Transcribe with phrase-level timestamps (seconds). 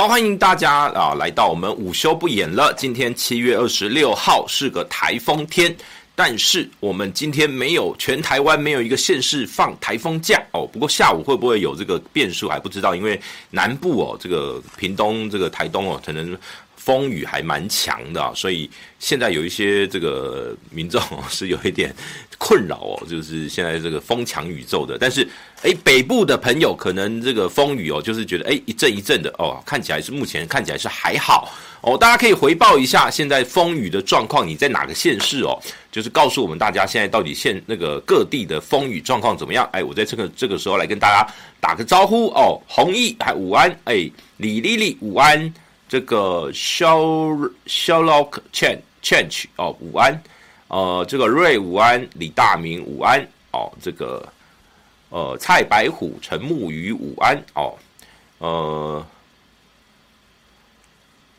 [0.00, 2.72] 好，欢迎大家啊，来到我们午休不演了。
[2.72, 5.76] 今天七月二十六号是个台风天，
[6.14, 10.66] 但是我们今天没有全台湾没有一个县市放台风假哦。
[10.66, 16.34] 不过下午会不会有这个变数还不知道，因为南部哦，这个屏东、这个台东哦，可能。
[16.82, 18.68] 风雨还蛮强的啊，所以
[18.98, 21.94] 现在有一些这个民众 是有一点
[22.38, 24.96] 困扰哦，就是现在这个风强雨骤的。
[24.98, 25.28] 但是，
[25.60, 31.52] 诶，北部的朋友可能这个风雨哦，就是觉得诶一阵一阵的哦，看起来是目前看起来是还好
[31.82, 31.98] 哦。
[31.98, 35.60] 大家可以回报一下现在风雨的状况，你在哪个县市哦？
[35.92, 39.68] 就是告诉我们大家现在到底现那个各地的风雨状况怎么样？
[39.72, 41.30] 哎，我在这个这个时候来跟大家
[41.60, 42.58] 打个招呼哦。
[42.66, 45.52] 弘毅还午安，哎，李丽丽午安。
[45.90, 50.22] 这个 Shall Sherlock Chen Change 哦，午安，
[50.68, 53.20] 呃，这个瑞午安，李大明午安
[53.50, 54.24] 哦，这个
[55.08, 57.74] 呃蔡白虎陈木鱼午安哦，
[58.38, 59.04] 呃，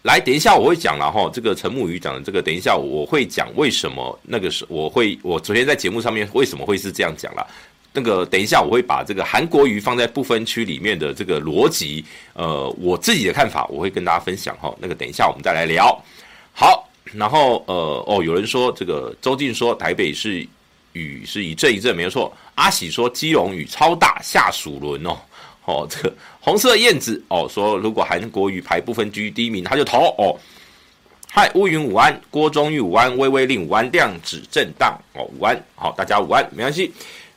[0.01, 7.47] 来，等一下我会讲了哈，这个陈木鱼讲的这个，等一下我会讲为什么那个时我会我昨天在节目上面为什么会是这样讲了。
[7.93, 12.03] 那个等一下，我会把这个韩国瑜放在不分区里面的这个逻辑，
[12.33, 14.73] 呃，我自己的看法，我会跟大家分享哈。
[14.79, 16.01] 那个等一下我们再来聊。
[16.53, 20.47] 好，然后呃哦，有人说这个周静说台北是
[20.93, 22.31] 雨是一阵一阵没有错。
[22.55, 25.17] 阿喜说基隆雨超大下属轮哦。
[25.65, 30.35] 哦，这个红色燕子哦说如果韩国瑜排不分区第一名他就投哦。
[31.29, 36.91] 嗨，乌云午安，郭忠玉午安，微微令午安，量子震荡哦午安，好，大家午安，没关系。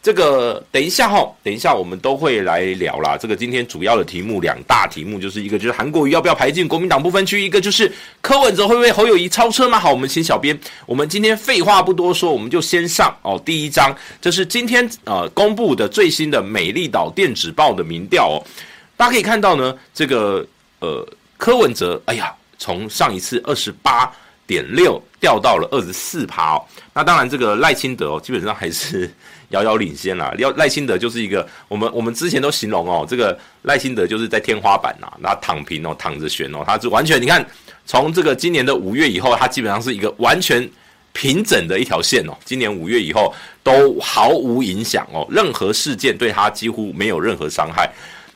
[0.04, 3.16] 这个等一下哈，等一下我们都会来聊啦。
[3.16, 7.90] 这个今天主要的题目两大题目，就是一个就是韩国瑜要不要排进国民党不分区，一个就是
[8.20, 9.80] 柯文哲会不会侯友宜超车吗？
[9.80, 13.40] 好，我们请小编，我们今天废话不多说，我们就先上哦。
[13.46, 18.44] 第一章，这是今天呃公布的最新的美丽岛电子报的民调哦。
[18.98, 20.46] 大家可以看到呢，这个
[20.80, 21.08] 呃
[21.38, 24.12] 柯文哲，哎呀，从上一次二十八
[24.46, 26.62] 点六掉到了二十四趴哦。
[26.92, 29.10] 那当然，这个赖清德哦，基本上还是。
[29.54, 37.44] 遥遥领先啦，要赖清德就是一个我们我们之前都形容哦，这个赖清德就是在天花板呐，那躺平哦，躺着悬哦，他是完全你看
[37.86, 40.68] 从这个今年的五月以后，他基本上是一个完全
[41.12, 47.88] 平整的一条线哦，今年五月以后都毫无影响哦，任何事件对他几乎没有任何伤害。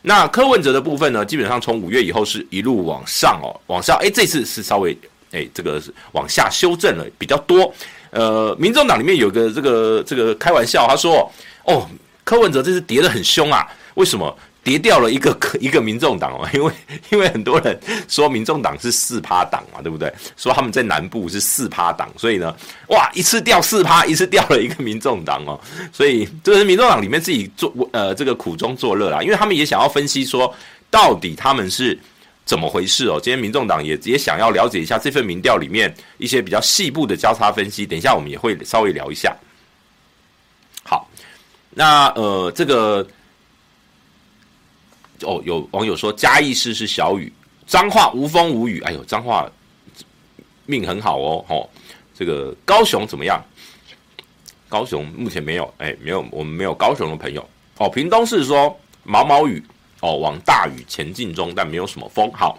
[0.03, 4.97] 那柯文哲的部分呢，基本上从五月以后是一路往上哦，往上诶，这次是稍微
[5.32, 7.75] 诶，这个是往下修正了比较多。
[8.10, 11.31] 呃，民众党里面有个这个这个开玩笑，他说
[11.64, 11.88] ：“哦，
[12.25, 16.49] 柯文哲这次跌得很凶啊，为什么跌掉了一个 一个民众党哦？
[16.55, 16.72] 因为
[17.10, 17.78] 因为很多人
[18.08, 20.12] 说民众党是四趴党嘛，对不对？
[20.37, 22.55] 说他们在南部是四趴党，所以呢，
[22.88, 25.61] 哇，一次掉四趴，一次掉了一个民众党哦，
[25.93, 30.54] 所以这是民众党里面自己做呃这个苦中作乐啦，因为他们也想要分析说，
[30.90, 31.99] 到底他们是。”
[32.49, 33.21] 怎么回事哦？
[33.23, 39.37] 今天民众党也也想要了解一下这份民调里面一些比较细部的交叉分析，等一下我们也会稍微聊一下。
[40.83, 41.06] 好，
[41.69, 43.06] 那呃，这个
[45.21, 47.31] 哦，有网友说嘉义市是小雨，
[47.67, 49.47] 彰化无风无雨，哎呦，彰化
[50.65, 51.69] 命很好哦，哦，
[52.15, 53.45] 这个高雄怎么样？
[54.71, 57.47] 高雄目前没有，哎，没有，我们没有高雄的朋友
[57.77, 57.91] 哦。
[57.91, 58.75] 屏东是说
[59.05, 59.62] 毛毛雨。
[60.00, 62.31] 哦，往大雨前进中，但没有什么风。
[62.33, 62.59] 好，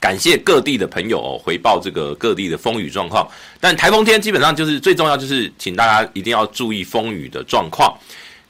[0.00, 3.26] 感谢各地的朋友哦，回报这个各地的风雨状况。
[3.60, 7.96] 但台风天基本上就是最重要，就是请大家一定要注意风雨的状况。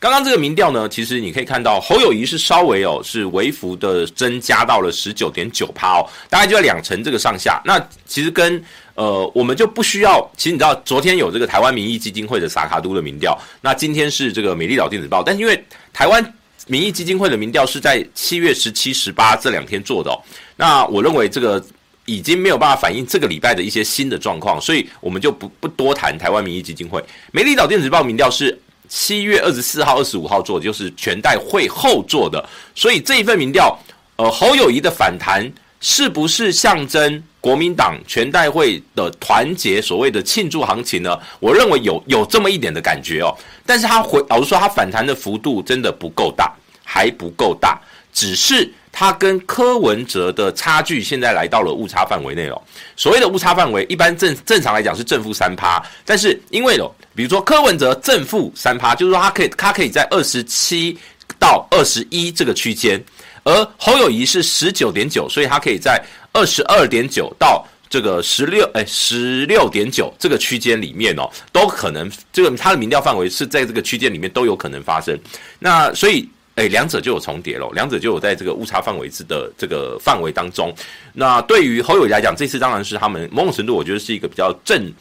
[0.00, 7.60] 刚刚这个民调呢，其实你可以看到侯友谊是稍微哦，是微幅的增加到了十九点九趴哦，大概就在两成这个上下。
[7.64, 8.62] 那其实跟
[8.94, 10.26] 呃，我们就不需要。
[10.36, 16.34] 其实你知道，昨天有这个台湾民意基金会的萨卡都的民调，那今天是这个美丽岛电子报，但因为台湾。
[16.66, 20.18] 民意基金会的民调是在七月十七、十八这两天做的哦。
[20.56, 21.62] 那我认为这个
[22.06, 27.02] 已经没有办法反映这个礼拜的一些新的状况，所以我们就不不多谈台湾民意基金会。
[27.32, 28.58] 美丽岛电子报民调是
[28.88, 32.46] 七月二十四号、二十五号做的，就是全代会后做的。
[32.74, 33.78] 所以这一份民调，
[34.16, 35.50] 呃，侯友谊的反弹
[35.86, 39.82] 是不是象征国民党全代会的团结？
[39.82, 41.14] 所谓的庆祝行情呢？
[41.40, 43.36] 我认为有有这么一点的感觉哦。
[43.66, 46.50] 但是它回，老实说，它反弹的幅度真的不够大
[46.82, 47.78] 还不够大，
[48.14, 52.58] 只是它跟柯文哲的差距现在来到了误差范围内了。
[52.96, 60.98] 所谓的误差范围，一般正正常来讲是正负三趴，但是因为哦，比如说柯文哲正负三趴，就是说他可以他可以在二十七
[61.38, 62.98] 到二十一这个区间，
[63.44, 66.02] 而侯友宜是十九点九，所以他可以在
[66.32, 67.64] 二十二点九到。
[67.90, 75.16] 这个十六哎十六点九这个区间里面哦，都可能这个他的民调范围是在这个区间里面都有可能发生。
[75.60, 80.74] 那所以哎，两者就有重叠了，两者就有在这个误差范围之的这个范围当中。
[81.12, 84.92] 那对于侯友宜来讲，这次当然是他们某种程度，我觉得是一个比较正，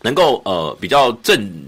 [0.00, 1.66] 能够呃比较正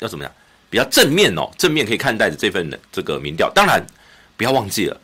[0.00, 0.32] 要怎么样，
[0.68, 3.48] 比较正面哦，正面可以看待的这份的这个民调。
[3.54, 3.80] 当然
[4.40, 4.98] 不要忘记了。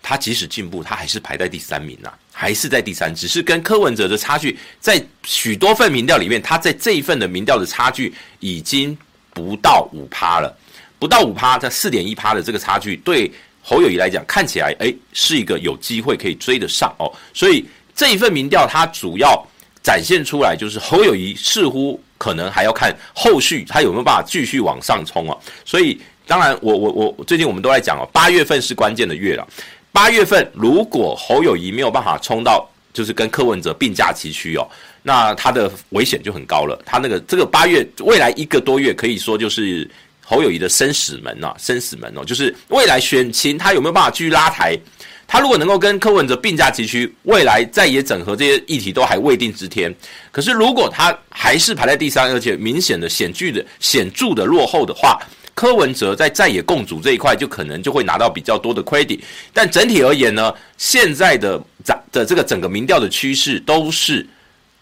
[0.00, 8.96] 他即使进步，他还是排在第三名呐、还是在第三，只是跟柯文哲的差距，在许多份民调里面，他在这一份的民调的差距已经
[9.34, 10.56] 不到五趴了，
[11.00, 13.28] 不到五趴，在四点一趴的这个差距，对
[13.60, 19.44] 侯友谊来讲，看起来诶是一个有机会可以追得上哦，所以这一份民调，它主要
[19.82, 29.44] 展现出来就是侯友谊似乎可能还要看后续他有没有办法继续往上冲啊，所以当然我我我最近我们都在讲哦，八月份是关键的月了。
[29.90, 34.64] 八月份，如果侯友宜没有办法冲到，就是跟柯文哲并驾齐驱哦，
[35.02, 36.80] 那他的危险就很高了。
[36.86, 39.90] 他那个这个八月未来一个多月，可以说就是
[40.24, 44.78] 侯友宜的生死门呐、生死门哦，就是未来选情他有没有办法继续拉抬？
[45.26, 49.92] 他如果能够跟柯文哲并驾齐驱，未来在野整合这些议题都还未定之天。
[50.30, 55.20] 可是如果他还是排在第三，而且明显的显著的显著的落后的话，
[55.60, 59.20] 柯文哲在在野共主这一块，就可能就会拿到比较多的 credit，
[59.52, 61.60] 但整体而言呢，现在的
[62.10, 64.26] 的这个整个民调的趋势都是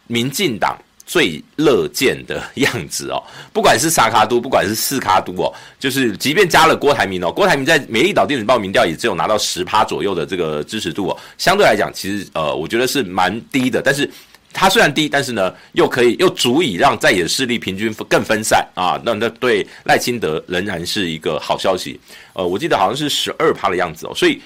[0.07, 3.21] 民进党最乐见的样子哦，
[3.53, 14.09] 不管是三卡都，不管是四卡都哦，就是即便加了郭台铭哦，郭台铭在美丽岛电子报民调也只有拿到十趴左右的这个支持度哦，相对来讲，其实呃，我觉得是蛮低的，但是。
[14.52, 19.00] 它虽然低，但是呢，又可以又足以让在野势力平均更分散啊。
[19.05, 22.00] 那那对赖清德仍然是一个好消息。
[22.33, 24.14] 呃，我记得好像是十二趴的样子哦。
[24.17, 24.40] 所以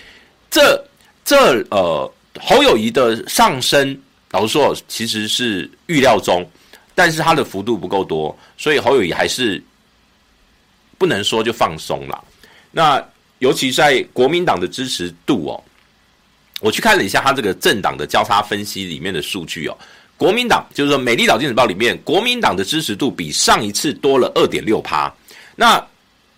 [0.51, 0.85] 这
[1.25, 3.97] 这呃侯友谊的上升，
[4.33, 6.45] 老实说其实是预料中，
[6.95, 9.63] 但是它的幅度不够多，所以侯友谊还是
[10.99, 12.25] 不能说就放松了。
[12.71, 13.03] 那
[13.39, 15.65] 尤其在国民党的支持度哦。
[16.63, 19.77] 我去看了一下他这个政党的交叉分析里面的数据哦，
[20.17, 25.13] 国民党就是说美丽岛电子报里面国民党的支持度比上一次多了二点六趴，
[25.57, 25.85] 那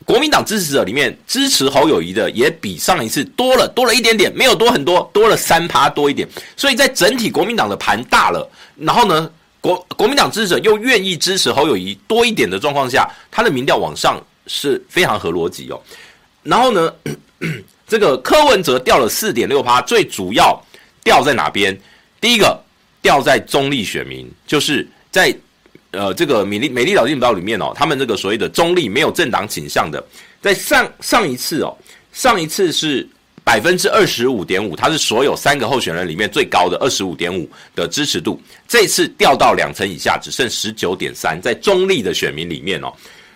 [0.06, 6.26] 国民党支持者里面支持侯友谊的也比上一次多了多了一点点，没有多很多，多了三趴多一点，
[6.56, 15.78] 所以在整体国民党的盘大了，然后呢国国民党支持者又愿意支持侯友谊多一点的状况下，他的民调往上是非常合逻辑哦，
[16.42, 16.90] 然后呢。
[17.86, 20.58] 这个柯文哲掉了四点六趴，最主要
[21.02, 21.78] 掉在哪边？
[22.20, 22.58] 第一个
[23.02, 25.36] 掉在中立选民，就是在
[25.90, 30.02] 呃这个美丽美丽岛电报里面哦，他们这个所谓的中立没有政党倾向的，
[30.40, 31.76] 在上上一次哦，
[32.12, 33.06] 上一次是
[33.44, 42.90] 百分之二十五点五，它是所有三个候选人里面最高的二十五点五的支持度，这次掉到两成以下，只剩十九点三，在中立的选民里面哦，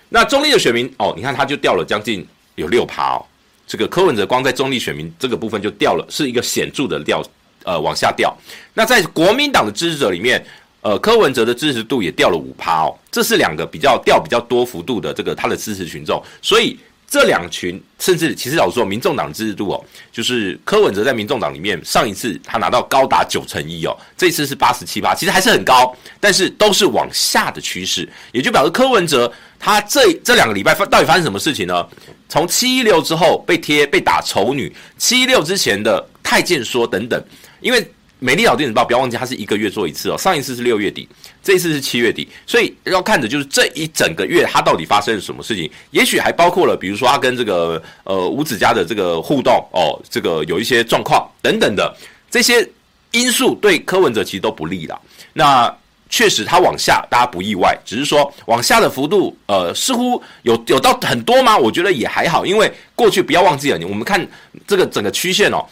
[0.09, 3.27] 那中立的选民哦，你看他就掉了将近有六趴哦。
[3.69, 7.23] 这个柯文哲光在中立选民这个部分就掉了，是一个显著的掉，
[7.65, 8.35] 呃，往下掉。
[8.73, 10.43] 那在国民党的支持者里面，
[10.81, 16.23] 呃，柯文哲的支持度也掉了五趴哦，这是两个比较掉比较多幅度的这个他的支持群众。
[16.41, 29.31] 所以这两群，甚至其实老实说，民众党支持度哦，就是柯文哲在民众党里面上一次他拿到高达九成一哦，这次是八十七趴，其实还是很高，但是都是往下的趋势，也就表示柯文哲。
[29.61, 31.85] 他这这两个礼拜发到底发生什么事情呢？
[32.29, 37.23] 从七一六之后被贴被打丑女，七一六之前的太监说等等，
[37.61, 37.87] 因为
[38.19, 41.09] 美丽岛电子报不要忘记，它是一个月做一次哦，上一次是六月底，
[41.43, 51.97] 这一次是七月底，所以要看的就是这一整个月它到底发生了什么事情，也许还包括了，比如说他跟这个呃吴子家的这个互动哦，这个有一些状况等等的
[52.31, 52.69] 这些
[53.13, 55.01] 因素，对柯文哲其实都不利啦。
[55.33, 55.75] 那。
[56.09, 61.57] 确实，它往下大家不意外，只是说往下的幅度，呃，似乎有有到很多吗？
[61.57, 64.27] 我觉得也还好，因为过去不要忘记了，我们看
[64.67, 65.63] 这个整个曲线哦，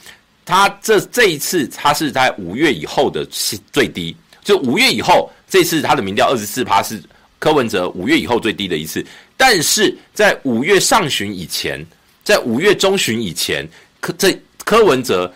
[0.45, 3.27] 它这这一次它是在五月以后的
[3.73, 4.15] 最低，
[4.45, 7.03] 就五月以后这次它的民调二十四趴是
[7.39, 9.05] 柯文哲五月以后最低的一次，
[9.39, 11.85] 但是在五月上旬以前，
[12.23, 13.67] 在五月中旬以前，
[14.01, 15.33] 柯这柯文哲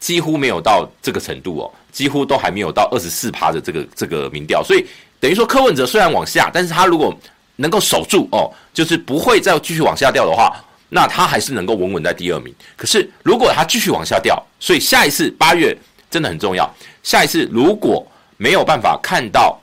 [0.00, 1.70] 几乎没有到这个程度哦。
[1.90, 4.86] 几乎都还没有到二十四趴的这个这个民调，所以
[5.20, 7.16] 等于说柯文哲虽然往下，但是他如果
[7.56, 10.54] 能够守住哦，就是不会再继续往下掉的话，
[10.88, 12.54] 那他还是能够稳稳在第二名。
[12.76, 15.76] 可是如果他继续往下掉，所以下一次八月
[16.10, 16.72] 真的很重要。
[17.02, 19.60] 下一次如果没有办法看到，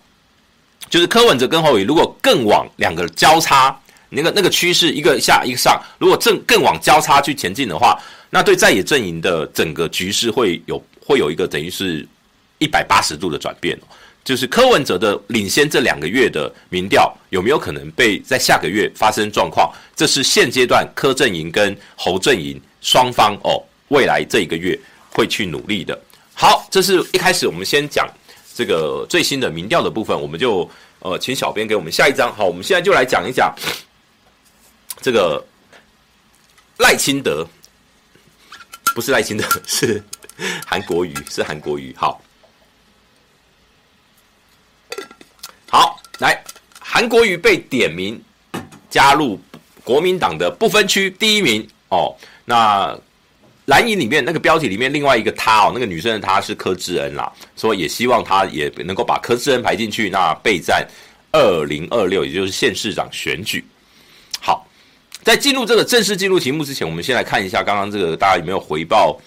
[0.89, 3.75] 就是柯文哲跟侯友如果更往两个交叉，
[4.09, 7.97] 那个那个趋势一个下一个上，如果正更往交叉去前进的话，
[8.29, 12.05] 那对在野阵营的整个局势会有会有一个等于是
[12.65, 13.77] 一百八十度的转变。
[14.23, 19.71] 就是柯文哲的领先这两个月的民调有没有可能被在下个月发生状况？
[19.95, 24.75] 这是现阶段柯阵营跟侯阵营双方哦，未来这一个月
[25.11, 25.95] 会去努力的。
[26.33, 28.09] 好，这是一开始我们先讲
[28.55, 30.67] 这个最新的民调的部分，我们就
[31.01, 32.35] 呃请小编给我们下一张。
[32.35, 33.53] 好，我们现在就来讲一讲
[35.03, 35.45] 这个
[36.79, 37.47] 赖清德，
[38.95, 40.03] 不是赖清德，是
[40.65, 41.93] 韩国瑜，是韩国瑜。
[41.95, 42.19] 好。
[45.69, 46.41] 好，来，
[46.79, 48.21] 韩国瑜被点名
[48.89, 49.39] 加入
[49.83, 52.15] 国民党的不分区第一名哦。
[52.45, 52.97] 那
[53.65, 60.87] 蓝营里面那个标题里面另外一个他哦，那个女生的她是柯志恩啦，所以也希望她也能够把柯志恩排进去，那备战
[61.31, 63.65] 二零二六，也就是县市长选举。
[64.39, 64.65] 好，
[65.23, 69.19] 在进入这个正式进入题目之前，我们先来看一下刚刚这个大家有没有回报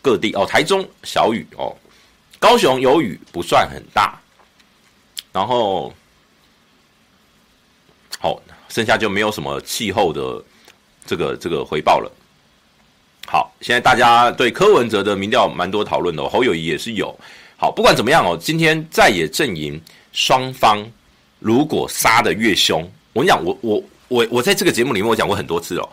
[0.00, 0.46] 各地哦？
[0.46, 1.76] 台中小雨哦，
[2.38, 4.16] 高雄有雨，不算很大。
[5.34, 5.92] 然后，
[8.20, 10.44] 好，剩下就没有什么气候的
[11.04, 12.08] 这个这个回报了。
[13.26, 17.12] 好，现在大家对柯文哲的民调蛮多讨论的，侯友谊也是有。
[17.56, 20.86] 好，不管怎么样哦，今天在野阵营双方
[21.40, 25.88] 如果杀得越凶，我跟你讲，我我我我在这个节目里面我讲过很多次哦，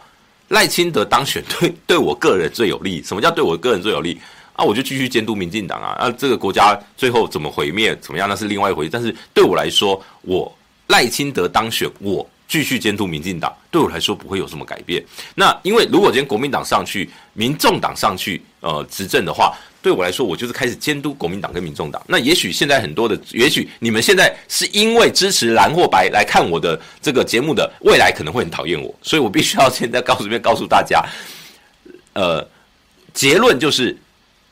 [0.50, 3.02] 赖清德当选对对我个人最有利。
[3.02, 4.22] 什么叫对我个人最有利？
[4.62, 5.98] 那、我就继续监督民进党啊！
[5.98, 8.92] 啊，这个国家最后怎么毁灭怎么样，那是另外一回事。
[8.94, 15.04] 但是对我来说，我赖清德当选，我继续监督民进党，对我来说不会有什么改变。
[15.34, 22.00] 那因为如果今天国民党上去，民众党上去，呃，执政的话，对我来说，我就是开始监督国民党跟民众党。
[22.06, 31.04] 那也许现在很多的，也许你们现在是因为支持蓝或白来看我的这个节目的，未来可能会很讨厌我，所以我必须要现在告诉这边告诉大家，
[32.14, 32.48] 呃，
[33.12, 33.98] 结论就是。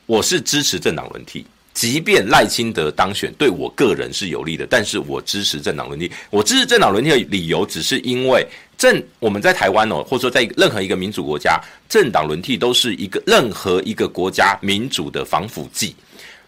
[0.10, 6.12] 我是支持政党轮替，即便赖清德当选对我个人是有利的，但是我支持政党轮替。
[6.32, 8.44] 我支持政党轮替的理由，只是因为
[8.75, 15.96] 政我们在台湾哦，或者说在任何一个民主国家，政党轮替都是一个任何一个国家民主的防腐剂。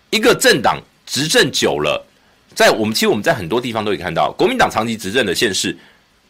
[0.10, 2.04] 一个政党执政久了，
[2.56, 5.78] 在我们其实我们在很多地方都可以看到，国民党长期执政的县市，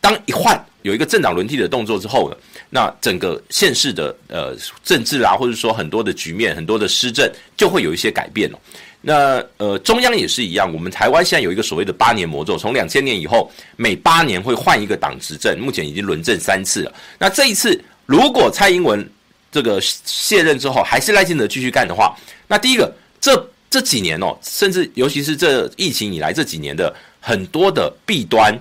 [0.02, 2.36] 当一换有一个政党轮替的动作之后呢，
[2.72, 8.58] 那整个县市的呃政治啊，或者说很多的局面、很多的施政，就会有一些改变哦。
[9.00, 16.94] 那呃，中央也是一样，我们台湾现在有一个所谓的八年魔咒，从两千年以后，每八年会换一个党执政，目前已经轮政三次了。
[17.20, 19.08] 那这一次，如果蔡英文
[19.52, 22.16] 这个卸任之后，还是赖清德继续干的话，
[22.48, 28.58] 那第一个，这这几年哦，甚至尤其是这疫情以来这几年的很多的弊端。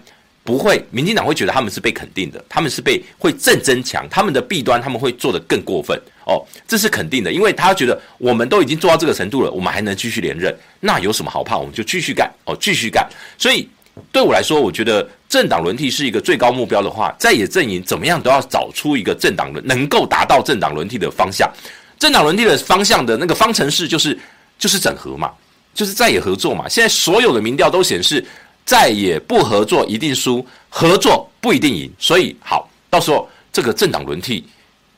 [0.51, 11.57] 不会，民进党会觉得他们是被肯定的，他们是被会正增强，他们的弊端他们会做得更过分哦，这是肯定的，因为他觉得我们都已经做到这个程度了，我们还能继续连任，那有什么好怕？
[11.57, 13.09] 我们就继续干哦，继续干。
[13.39, 13.69] 所以
[14.11, 21.49] 对我来说，我觉得政党轮替是一个最高目标的话，在野阵营怎么样都要找出一个政党轮能够达到政党轮替的方向，
[21.97, 24.19] 政党轮替的方向的那个方程式就是
[24.59, 25.31] 就是整合嘛，
[25.73, 26.69] 就是在野合作嘛。
[26.69, 28.27] 现在所有的民调都显示。
[28.65, 34.45] 再也不合作一定输，合作不一定赢，所以好，到时候这个政党轮替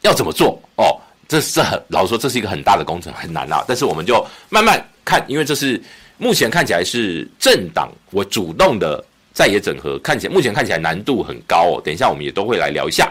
[0.02, 0.98] 要怎么做哦？
[1.28, 3.64] 这是很老实说，这是一个很大的工程，很难啊。
[3.66, 5.82] 但是我们就慢慢看，因为这是
[6.18, 9.02] 目前看起来是政党我主动的
[9.32, 11.80] 在野整合，看起来目前看起来难度很高哦。
[11.82, 13.10] 等一下我们也都会来聊一下。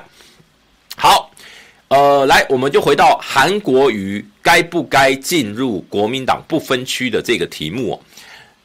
[0.96, 1.32] 好，
[1.88, 8.00] 呃，来，我们就回到韩国瑜该不该进入国民党不分区的这个题目哦。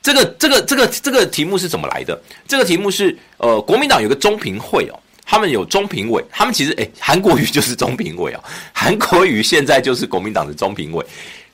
[0.06, 2.16] 这个这个这个这个题目是怎么来的？
[2.46, 4.94] 这个题目是呃，国民党有个中评会哦，
[5.24, 8.40] 他们有中评委，他们其实诶，韩国瑜就是中评委哦，
[8.72, 11.04] 韩国瑜现在就是国民党的中评委。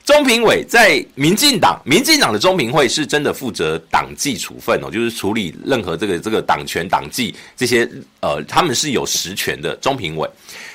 [0.05, 10.29] 中评委在民进党，民进党的中评会是真的负责党纪处分哦，就是处理任何这个这个党权党纪这些呃，他们是有实权的中评委。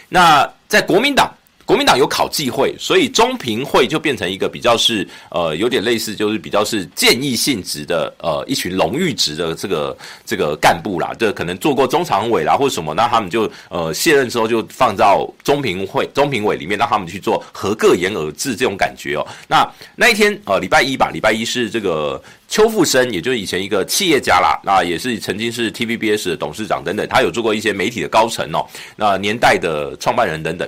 [0.09, 1.33] 那在国民党，
[1.69, 9.95] 国民党有考纪会，所以中评会就变成一个比较是呃有点类似，就是比较是建议性质的呃一群荣誉职的这个
[10.25, 19.27] 这个干部啦，这可能做过中常委啦或什么，那他们就呃卸任之后就放到中评会中评委里面，让他们去做合各言而治这种感觉哦。
[19.47, 28.65] 那那一天呃礼拜一吧，礼拜一是这个邱富生，也就是以前一个企业家啦，那也是曾经是 TVBS 的董事长等等，他有做过一些媒体的高层哦，
[28.97, 30.67] 那年代的创办人等等。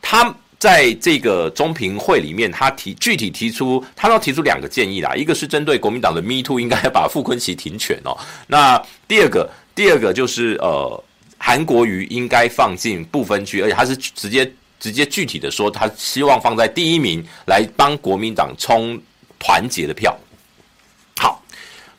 [0.00, 5.14] 他在这个中评会里面，他提具体提出，他要提出两个建议啦。
[5.14, 8.16] 一个是针对国民党的 Me Too，应该把傅昆奇停权哦。
[8.46, 11.04] 那第二个，第二个就是呃，
[11.36, 18.98] 韩国瑜应该放进不分区，而且他是直接直接具体的说，他希望放在第一名来帮国民党冲
[19.38, 20.16] 团结的票。
[21.18, 21.42] 好，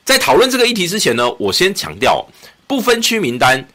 [0.03, 2.25] 在讨论这个议题之前呢，我先强调
[2.65, 3.67] 不分区名单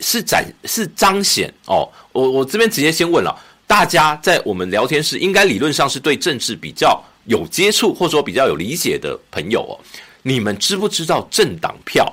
[0.00, 1.88] 是展是彰显哦。
[2.12, 3.36] 我我这边直接先问了。
[3.68, 9.74] 大家在我们聊天室，应该理论上是对政治比较有接触，或者说比较有理解的朋友哦。
[10.22, 12.06] 你们知不知道政党票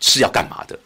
[0.00, 0.78] 是要干嘛的？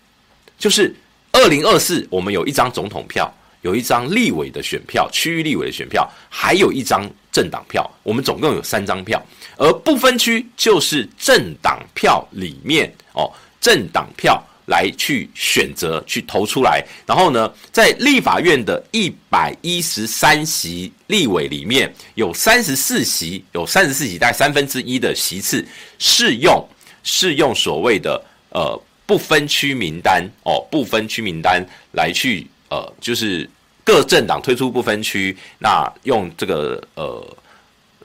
[0.57, 0.95] 就是
[1.33, 3.29] 二零二四，我们有一张总统票，
[3.63, 9.21] 有一张立委的选票，区域立委的选票，还有一张政党票，我们总共有三张票。
[9.57, 13.29] 而不分区就是政党票里面哦，
[13.61, 14.41] 政党票。
[14.67, 25.65] 来去选择去投出来，然后呢，在立法院的一百一十三席立委里面，有三十四席，有三十四席，大概三分之一的席次
[26.01, 26.69] 适用
[27.05, 33.49] 适用所谓的呃不分区名单哦，不分区名单来去呃，就是
[33.85, 37.37] 各政党推出不分区，那用这个呃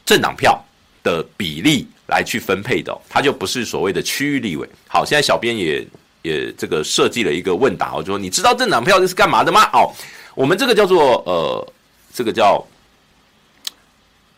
[0.06, 0.64] 政党票
[1.02, 4.70] 的比例来去分配的，它就不是所谓的区域立委。
[4.88, 5.84] 好，现在小编也。
[6.22, 9.64] 也这个设计了一个问答，我就说你知道政党票这是干嘛的吗？
[9.74, 9.92] 哦，
[10.36, 11.74] 我们这个叫做呃，
[12.14, 12.64] 这个叫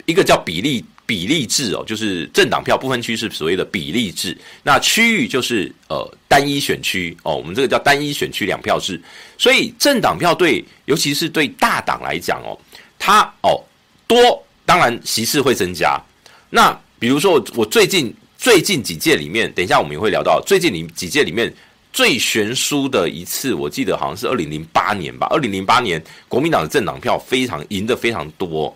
[0.05, 9.01] 一个叫比例比例制哦，就是政党票不分区是所谓的比例制，那区域就是呃单一选区哦，我们这个叫单一选区两票制，
[9.37, 12.57] 所以政党票对尤其是对大党来讲哦，
[12.97, 13.61] 它哦
[14.07, 15.99] 多当然席次会增加，
[16.49, 21.53] 那比如说我最近最近几届里面，等一下我们也会聊到最近里几届里面。
[21.93, 25.27] 最悬殊的一次，我记得好像是二零零八年吧。
[25.29, 28.75] 二零零八年，国民党的政党票非常赢得非常多。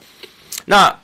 [0.63, 0.95] 那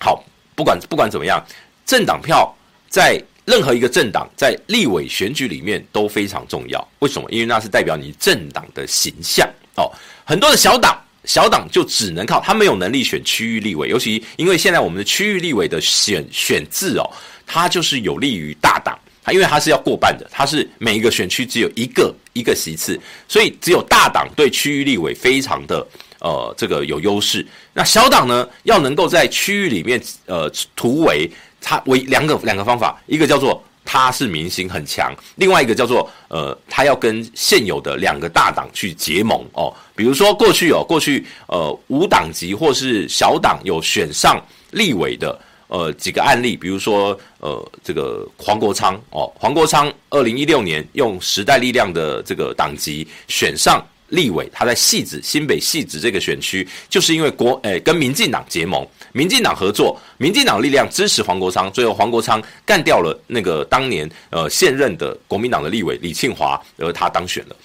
[0.00, 0.22] 好，
[0.56, 1.40] 不管不管怎么样，
[1.86, 2.52] 政党票
[2.88, 6.88] 在任何一个政党在立委选举里面都非常重要。
[6.98, 7.30] 为什么？
[7.30, 9.88] 因为那是代表你政党的形象哦。
[10.24, 17.08] 很多的小党，小党就只能靠他没有能力选区域立委，尤其因为现在我们的区域立委的选选制哦，
[17.46, 18.98] 它就是有利于大党。
[19.24, 25.86] 它因为它是要过半的，它是每一个选区只有一个一个席次，所以只有大党对区域立委非常的
[26.18, 27.46] 呃这个有优势。
[27.72, 31.30] 那小党呢，要能够在区域里面呃突围，
[31.60, 39.72] 它为两个两个方法，一个叫做它是民心很强，另外一个叫做呃它要跟现有的两个大党去结盟哦。
[39.94, 45.40] 比如说过去哦，过去呃无党籍或是小党有选上立委的。
[45.72, 67.56] 呃，几个案例，比如说，呃，这个黄国昌哦，黄国昌二零一六年用时代力量的这个党籍选上立委，他在戏子新北戏子这个选区，就是因为国诶、跟民进党结盟，民进党合作，民进党力量支持黄国昌，最后黄国昌干掉了那个当年呃现任的国民党的立委李庆华，而他当选了。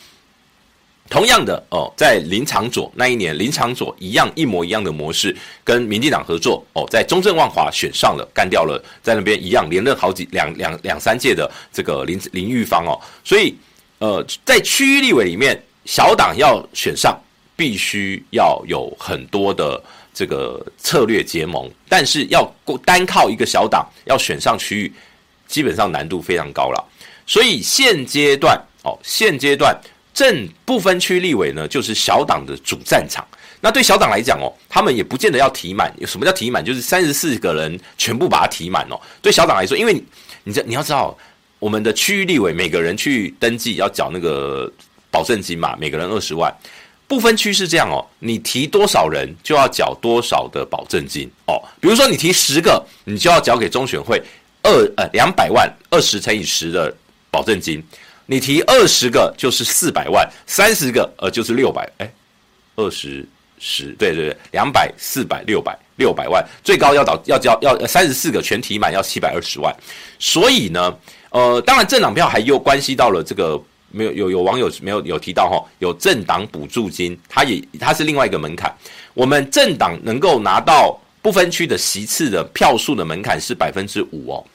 [1.09, 13.55] 同样的哦，在林昶佐那一年，林昶佐一样一模一样的模式，跟民进党合作哦，在中正万华选上了，干掉了，在那边一样连任好几两两两三届的这个林林玉芳哦，所以
[13.99, 17.17] 呃，在区域立委里面，小党要选上，
[17.55, 19.81] 必须要有很多的
[20.13, 22.43] 这个策略结盟，但是要
[22.85, 24.93] 单靠一个小党要选上区域，
[25.47, 26.83] 基本上难度非常高了，
[27.25, 29.75] 所以现阶段哦，现阶段。
[30.17, 33.23] 正不分区立委呢，就是小党的主战场。
[33.61, 35.93] 那对小党来讲哦，他们也不见得要提满。
[36.07, 36.65] 什么叫提满？
[36.65, 38.99] 就是三十四个人全部把它提满哦。
[39.21, 40.03] 对小党来说，因为你，
[40.45, 41.15] 你知你要知道，
[41.59, 44.71] 我们的区域立委每个人去登记要缴那个
[45.11, 46.51] 保证金嘛，每个人二十万。
[47.07, 51.61] 不分区是这样哦，你提多少人就要缴多少的保证金哦。
[51.79, 54.19] 比如说你提十个，你就要缴给中选会
[54.63, 56.91] 二呃两百万，二十乘以十的
[57.29, 57.83] 保证金。
[58.27, 62.13] 你提二十个就是四百万，三十个呃就是六百，哎，
[62.75, 63.25] 二十
[63.57, 69.75] 十，对对对，两百四百六百六百万，最高要到要交要三十四个全提满要七百二十万，
[70.19, 70.95] 所以呢，
[71.31, 73.59] 呃，当然政党票还又关系到了这个
[73.89, 78.71] 没有有有网友没有有提到哈，有政党补助金，它也它是另外一个门槛。
[79.13, 84.45] 我们政党能够拿到不分区的席次的票数的门槛是百分之五哦，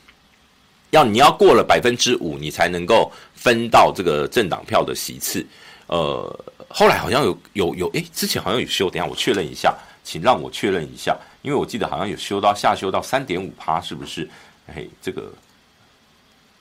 [0.91, 3.11] 要你要过了百分之五，你才能够
[3.43, 5.45] 分到这个政党票的席次。
[5.89, 14.31] 呃，后来好像有有有，诶，之前好像有修，等下我确认一下，请让我确认一下，因为我记得好像有修到下修到三点五趴，是不是？
[14.69, 15.33] 哎，这个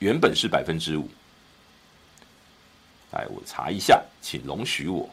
[0.00, 1.08] 原本是百分之五。
[3.12, 5.08] 来，我查一下，请容许我。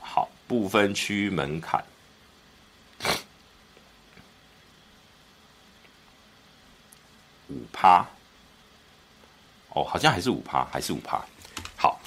[0.00, 1.82] 好，不分区门槛
[7.50, 8.06] 五趴。
[9.72, 11.20] 哦，好像还是五趴，还是五趴。
[11.76, 12.00] 好，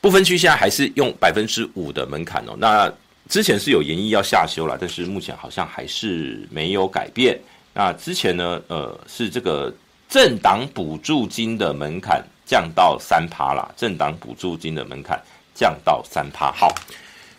[0.00, 2.54] 不分区现在还是用百分之五的门槛哦。
[2.56, 2.90] 那
[3.28, 7.38] 之前是有研议要下修了，但是目前好像还是没有改变。
[7.74, 9.70] 那之前呢，呃，是这个
[10.08, 15.20] 政党补助金的门槛降到三趴啦，政党补助金的门槛
[15.54, 16.50] 降到三趴。
[16.52, 16.74] 好，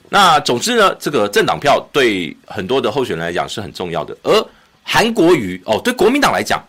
[0.10, 4.16] 那总之呢，这个政党票对很多的候选人来讲是很重要的。
[4.24, 4.48] 而
[4.84, 6.64] 韩国瑜哦，对国民党来讲，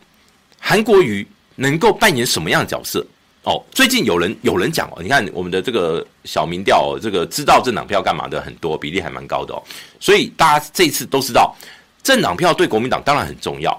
[0.67, 3.07] 韩国瑜能够扮演什么样的角色？
[3.43, 9.63] 哦，最近有人有人讲哦，你看我们的这个小民调哦，这个知道政党票干嘛的很多，比例还蛮高的哦，
[10.01, 11.55] 所以大家这一次都知道。
[12.03, 13.79] 政党票对国民党当然很重要，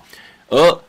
[0.50, 0.82] 而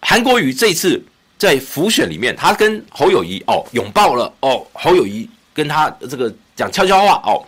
[0.00, 1.00] 韩国瑜这一次
[1.38, 7.46] 在浮选里面，他跟侯友宜哦拥抱了哦，侯友宜跟他这个讲悄悄话哦，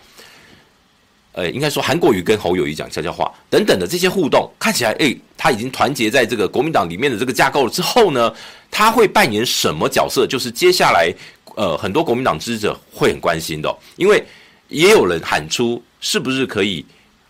[1.39, 8.33] 呃，应该说韩国瑜跟侯友谊讲悄悄话等等的这些互动，看起来诶，他已经团结在这个国民党里面的这个架构了之后呢，
[8.69, 10.27] 他会扮演什么角色？
[10.27, 11.09] 就是接下来
[11.55, 14.21] 呃很多国民党支持者会很关心的，因为
[14.67, 16.85] 也有人喊出是不是可以。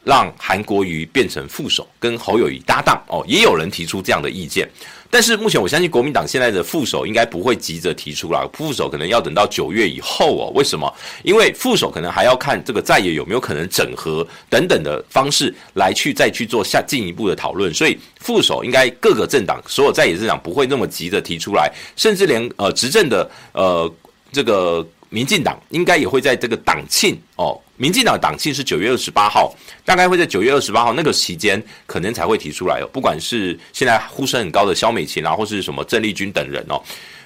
[0.06, 4.67] 让韩国瑜变成副手，跟侯友谊搭档哦，也有人提出这样的意见。
[5.10, 10.52] 但是目前我相信国民党现在的副手应该不会急着提出来，副手可能要等到九月以后哦。
[10.54, 10.93] 为什么？
[11.24, 17.74] 因为副手可能还要看这个在野有没有可能整合等等的方式来去再去做下进一步的讨论。
[17.74, 23.91] 所以副手应该各个政党所有在野政党不会那么急着提出来，甚至连呃执政的呃
[24.32, 24.88] 这个。
[25.10, 32.89] 民进党应该也会在这个党庆哦，民进党党庆是九月二十八号，大概会在九月二十八号那个期间，可能才会提出来哦。
[32.93, 36.82] 不管是现在呼声很高的肖美琴然后是什么郑丽君等人哦，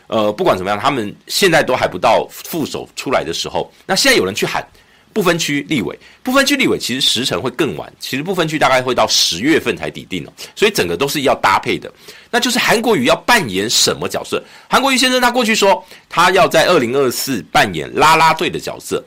[0.08, 3.72] 呃，不管怎么样，他们现在都还不到副手出来的时候。
[3.86, 4.66] 那现在有人去喊。
[5.14, 11.92] 不分区立委，不分区立委其实时程会更晚，其实不分区大概会到十月份才底定哦，所以整个都是要搭配的。
[12.32, 14.44] 那就是韩国瑜要扮演什么角色？
[14.68, 19.04] 韩国瑜先生他过去说，他要在二零二四扮演啦啦队的角色。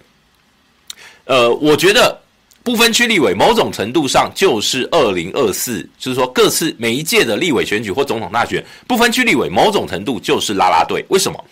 [1.25, 2.17] 呃，我觉得
[2.63, 11.05] 不分区立委某种程度上就是二零二四，就是说各次每一届的立委选举或总统大选，不分区立委某种程度就是啦啦队。
[11.09, 11.45] 为什么？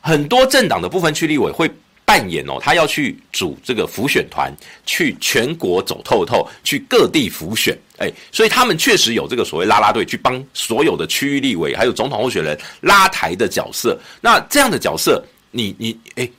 [0.00, 1.70] 很多政党的不分区立委会。
[2.12, 13.98] 扮演哦，他要去组这个浮选团，去全国走透透，去各地浮选，哎，所以他们确实有这个所谓拉拉队，去帮所有的区域立委还有总统候选人拉台的角色。
[14.20, 16.30] 那这样的角色，你你哎。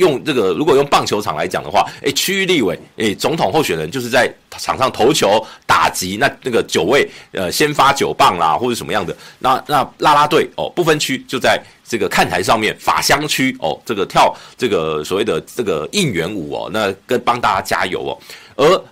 [0.00, 18.12] 用这个，如果用棒球场来讲的话，诶，区域立委，诶，总统候选人就是在场上投球、打击，那那个九位，呃，先发九棒啦，或者什么样的，那那啦啦队哦，不分区就在这个看台上面，法香区哦，这个跳这个所谓的这个应援舞哦，那跟帮大家加油哦，
[18.56, 18.84] 而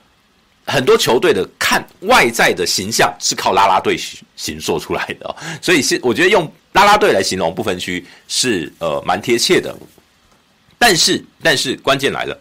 [0.66, 3.96] 很多球队的看外在的形象是靠啦啦队
[4.36, 6.44] 形塑出来的哦，所以是我觉得用
[6.74, 9.74] 啦啦队来形容不分区是呃蛮贴切的。
[10.78, 12.38] 但是，但是关键来了，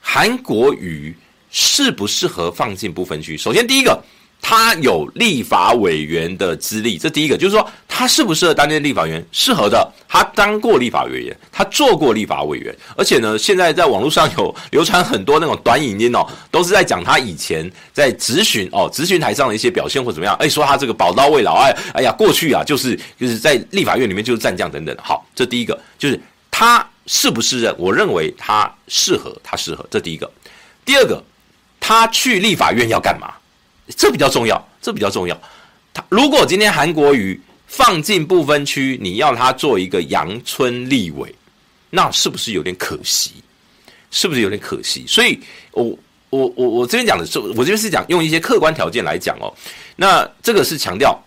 [0.00, 1.14] 韩国瑜
[1.50, 3.36] 适不适合放进不分区？
[3.36, 4.02] 首先，第一个，
[4.40, 9.24] 他有立法委员的资历，这第一个就是说，他适不适合担任立法员？
[9.32, 24.94] 适合的，他当过立法委员，他做过立法委员，而且呢，现在在网络上有流传很多那种短影音哦，都是在讲他以前在质询哦，质询台上的一些表现或怎么样，哎，说他这个宝刀未老，哎，哎呀，过去啊，就是就是在立法院里面就是战将等等。
[25.02, 26.20] 好，这第一个就是
[26.54, 26.88] 他。
[27.06, 27.74] 适不适任？
[27.76, 29.86] 我认为他适合，他适合。
[29.90, 30.32] 这第一个，
[30.86, 31.22] 第二个，
[31.78, 33.34] 他去立法院要干嘛？
[33.94, 35.38] 这比较重要，这比较重要。
[35.92, 41.34] 他如果今天韩国瑜放进不分区，你要他做一个阳春立委，
[41.90, 43.32] 那是不是有点可惜？
[44.10, 45.04] 是不是有点可惜？
[45.06, 45.38] 所以，
[45.72, 45.84] 我
[46.30, 49.52] 我我我这边讲的是，我这边是讲用一些客观条件来讲哦。
[49.94, 51.22] 那这个是强调，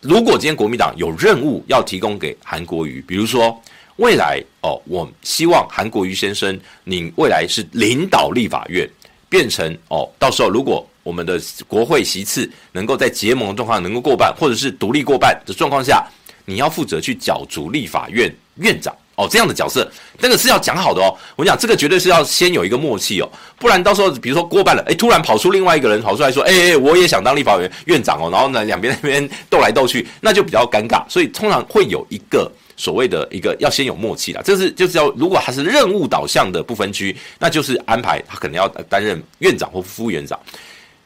[0.00, 3.56] 如果今天国民党有任务要提供给韩国瑜，比如说。
[3.98, 8.88] 未来哦，我希望韩国瑜先生，您未来是领导立法院，
[9.28, 16.06] 变成哦，到时候如果我们的国会席次能够在结盟的状况能够过半，或者是独立过半的状况下，
[16.44, 21.12] 你要负责去角逐立法院院长哦，这样的角色，那个是要讲好的哦。
[21.34, 32.48] 我讲这个绝对是要先有一个默契哦，不然到时候比如说过半了，诶，突然跑出另外一个人跑出来说，诶，我也想当立法院院长哦，然后呢，两边那边斗来斗去，那就比较尴尬，所以通常会有一个。
[32.78, 40.38] 所谓的一个要先有默契啦，这是就是要如果他是任务导向的不分区，那就是安排他可能要担任院长或副院长。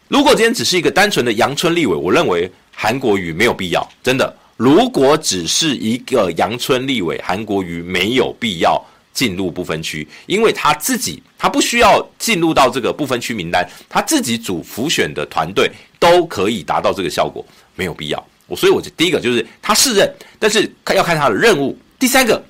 [0.07, 4.37] 如果今天只是一个单纯的阳春立委，我认为韩国瑜没有必要，真的。
[4.59, 8.81] 如果只是一个阳春立委，韩国瑜没有必要
[9.15, 18.27] 进入不分区，因为他自己他不需要进入到这个不分区名单，他自己组浮选的团队都可以达到这个效果，没有必要。
[18.57, 21.79] 所以，我就第一个就是他适任，但是要看他的任务。
[21.99, 22.45] 第三个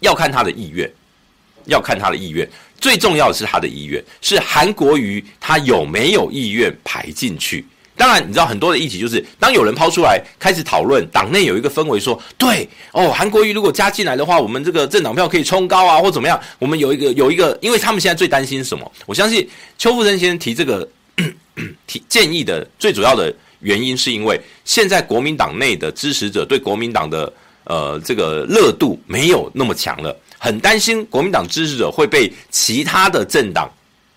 [0.00, 0.90] 要看他的意愿，
[1.66, 2.48] 要看他的意愿。
[2.80, 7.64] 最重要的是他的意愿，是韩国瑜他有没有意愿排进去。
[7.94, 16.40] 当然，你知道很多的议题就是，当有人抛出来开始讨论，党内有一个氛围说，对哦，韩国瑜如果加进来的话，我们这个政党票可以冲高啊，或怎么样？
[16.58, 18.90] 我们有一个有一个，因为他们现在最担心什么？
[19.06, 20.88] 我相信邱富生先生提这个
[21.86, 23.32] 提建议的最主要的。
[23.62, 27.32] 原因是因为现在国民党内的支持者对国民党的
[27.64, 33.70] 呃这个热度没有那么强了，很担心国民党支持者会被其他的政党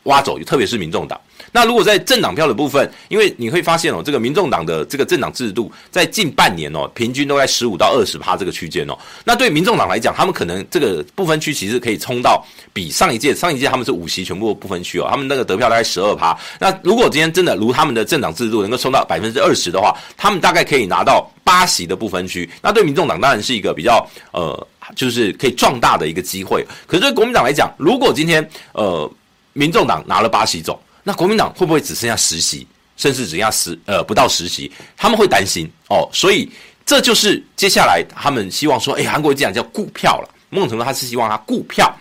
[0.03, 1.19] 挖走，特别是民众党。
[1.55, 8.97] 那如果在政党票的部分，因为你会发现哦，这个民众党的这个政党制度在近半年哦，平均都在十五到二十趴这个区间哦。
[9.23, 16.37] 那对民众党来讲，他们可能这个不分区其实可以冲到比上一届，上一届他们是五席全部不分区哦，他们那个得票大概十二趴。
[16.59, 22.49] 那如果今天真的如他们的政党制度能够冲到百分之二十的话，他们大概可以拿到八席的不分区。
[22.61, 26.67] 那对民众党当然是一个比较呃，就是可以壮大的一个机会。
[26.85, 29.09] 可是对国民党来讲，如果今天呃
[29.53, 30.77] 民众党拿了八席走。
[31.07, 32.65] 那国民党会不会只剩下十席，
[32.97, 34.71] 甚至只剩下十呃不到十席？
[34.97, 36.49] 他们会担心哦，所以
[36.83, 40.29] 这就是接下来他们希望说，哎，韩国瑜这样叫顾票了。
[40.49, 41.95] 某种程度他是希望他顾票，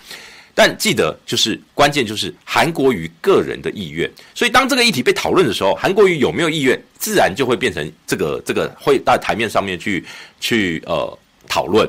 [0.55, 4.11] 但记得就是关键就是韩国瑜个人的意愿。
[4.35, 10.03] 所以当这个议题被讨论的时候，韩国瑜有没有意愿，自然就会变成这个这个会到台面上面去
[10.41, 11.87] 去呃讨论。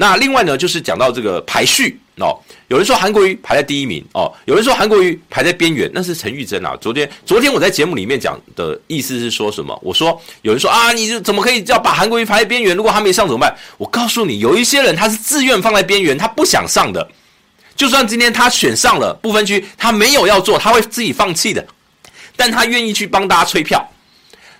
[0.00, 6.76] 那另外呢，就是讲到这个排序哦，有人说韩国瑜排在第一名哦，有人说韩国瑜排在边缘，那是陈玉珍啊。
[6.80, 9.76] 昨天昨天我在节目里面讲的意思是说什么？
[9.82, 12.76] 我说有人说啊，你怎么可以要把韩国瑜排在边缘？
[12.76, 13.52] 如果他没上怎么办？
[13.76, 17.10] 我告诉你，有一些人他是自愿放在边缘，他不想上的。
[17.74, 21.66] 就算今天他选上了不分区，他没有要做，他会自己放弃的，
[22.36, 23.84] 但他愿意去帮大家催票。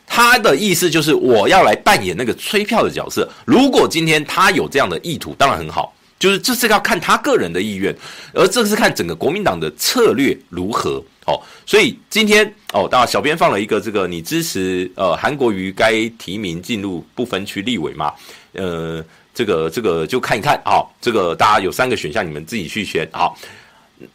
[0.09, 3.29] 他的意思就是我要来扮演那个催票的角色。
[3.44, 5.94] 如果今天他有这样的意图，当然很好。
[6.18, 7.94] 就是这是要看他个人的意愿，
[8.35, 11.01] 而这是看整个国民党的策略如何。
[11.27, 18.12] 哦，所以今天哦，当然小编放了一个这个，你支持呃韩国瑜该提名进入不分区立委吗？
[18.55, 19.01] 呃，
[19.33, 20.61] 这个这个就看一看。
[20.64, 23.09] 好，这个大家有三个选项，你们自己去选。
[23.12, 23.38] 好。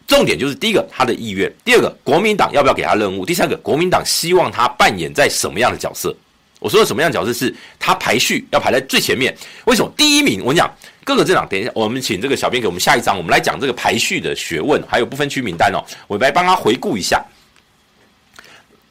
[0.08, 6.16] 重点就是第一个他的意愿，第二个国民党要不要给他任务，第三个国民党希望他扮演在什么样的角色。
[6.60, 9.36] 我说的什么样角色是他排序要排在最前面。
[9.66, 10.40] 为什么第一名？
[10.40, 15.84] 我跟你讲各个政党，等一下我们请这个小编给我们下一章，我们来讲这个排序的学问，还有不分区名单哦。
[16.08, 17.22] 我来帮他回顾一下。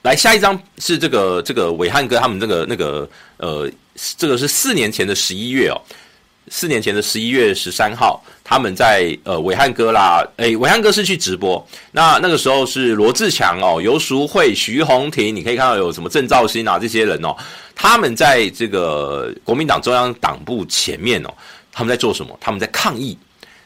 [0.03, 3.71] 来，下一张是这个这个伟汉哥他们这个那个呃，
[4.19, 5.81] 这个是四年前的十一月哦。
[6.49, 17.35] 四年前的十一月十三号，他们在呃伟汉哥啦，诶伟汉哥是去直播，那那个时候是罗志强哦、游淑慧、徐宏庭，你可以看到有什么郑肇兴啊这些人哦，
[17.75, 21.31] 他们在这个国民党中央党部前面哦，
[21.71, 22.37] 他们在做什么？
[22.41, 23.17] 他们在抗议，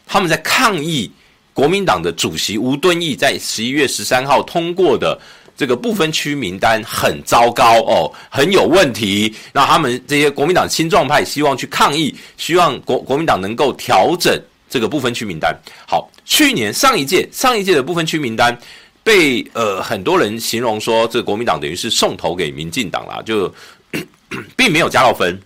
[0.06, 1.10] 他们在抗议
[1.52, 5.18] 国民党的主席吴敦义在十一月十三号通过的。
[5.56, 9.34] 这个不分区名单很糟糕哦，很有问题。
[9.52, 14.38] 那他们这些国民党新壮派希望去抗议，希望国国民党能够调整
[14.68, 15.56] 这个不分区名单。
[15.88, 18.56] 好，去年上一届上一届的不分区名单
[19.02, 23.52] 被呃很多人形容说，这个国民党等于是送投给民进党啦，就
[24.56, 25.40] 并没有加到分，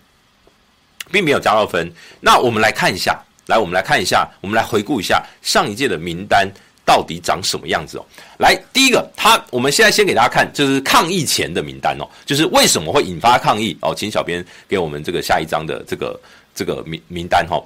[1.09, 1.89] 并没有加到分。
[2.19, 6.51] 那我们来看一下，来我们来看一下，我们来回顾一下上一届的名单。
[6.83, 8.05] 到底长什么样子哦？
[8.39, 13.93] 来，第一个，他我们现在先给大家看，就是抗议前的名单哦，就是为什么会引发抗议哦？
[13.95, 16.19] 请小编给我们这个下一章的这个
[16.55, 17.63] 这个名名单哈。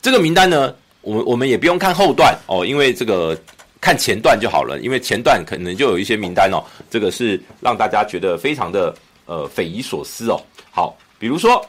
[0.00, 3.38] 这个名单呢，我们我们也不用看后段哦，因为这个
[3.80, 8.94] 看前段就好了，因为前段可能就有一些名单哦，这个是让大家觉得非常的
[9.26, 10.40] 呃匪夷所思哦。
[10.70, 11.64] 好，比如说